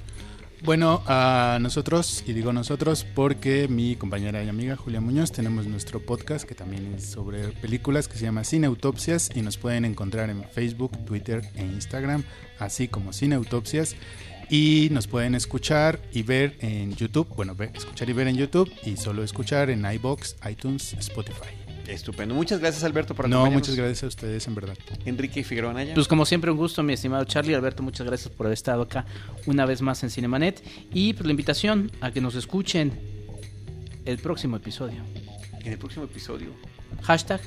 [0.63, 5.99] Bueno, a nosotros, y digo nosotros porque mi compañera y amiga Julia Muñoz tenemos nuestro
[5.99, 10.43] podcast que también es sobre películas que se llama Cineautopsias y nos pueden encontrar en
[10.43, 12.23] Facebook, Twitter e Instagram,
[12.59, 13.95] así como Cineautopsias.
[14.51, 18.97] Y nos pueden escuchar y ver en YouTube, bueno, escuchar y ver en YouTube y
[18.97, 21.70] solo escuchar en iBox, iTunes, Spotify.
[21.87, 22.33] Estupendo.
[22.35, 24.77] Muchas gracias, Alberto, por No, muchas gracias a ustedes, en verdad.
[25.05, 25.93] Enrique Figueroa Naya.
[25.93, 27.55] Pues como siempre, un gusto, mi estimado Charlie.
[27.55, 29.05] Alberto, muchas gracias por haber estado acá
[29.45, 30.63] una vez más en Cinemanet.
[30.93, 32.91] Y pues la invitación a que nos escuchen
[34.05, 35.01] el próximo episodio.
[35.63, 36.49] En el próximo episodio.
[37.01, 37.41] Hashtag.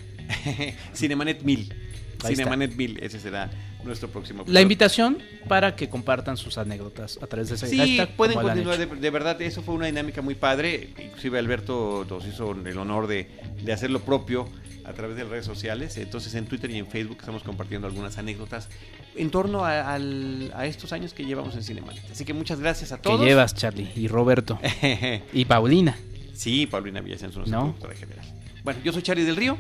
[0.95, 1.84] Cinemanet 1000.
[2.23, 3.51] Cinemanet 1000, ese será
[3.85, 4.55] nuestro próximo episodio.
[4.55, 8.17] La invitación para que compartan sus anécdotas a través de ese sí, hashtag.
[8.17, 10.91] pueden continuar, de, de, verdad, eso fue una dinámica muy padre.
[10.99, 13.29] Inclusive Alberto nos hizo el honor de,
[13.63, 14.49] de hacer lo propio
[14.85, 15.97] a través de redes sociales.
[15.97, 18.69] Entonces en Twitter y en Facebook estamos compartiendo algunas anécdotas
[19.17, 22.11] en torno a, a, a estos años que llevamos en Cinemanet.
[22.11, 23.21] Así que muchas gracias a todos.
[23.21, 24.59] Que llevas, Charlie, y Roberto.
[25.33, 25.97] y Paulina.
[26.35, 27.65] Sí, Paulina Villasenso, nuestra ¿No?
[27.67, 28.27] productora general.
[28.63, 29.57] Bueno, yo soy Charlie del Río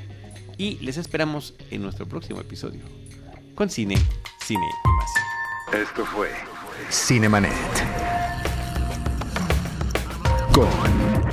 [0.59, 2.80] y les esperamos en nuestro próximo episodio
[3.55, 3.96] con cine,
[4.44, 5.80] cine y más.
[5.80, 6.30] Esto fue
[6.90, 7.52] Cinemanet
[10.52, 10.68] con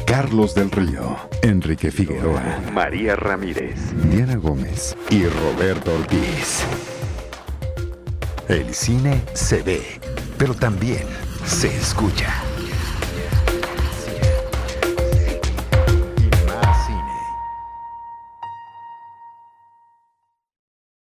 [0.06, 2.42] Carlos del Río, Enrique Figueroa,
[2.74, 6.64] María Ramírez, Diana Gómez y Roberto Ortiz.
[8.48, 9.82] El cine se ve,
[10.38, 11.06] pero también
[11.46, 12.51] se escucha.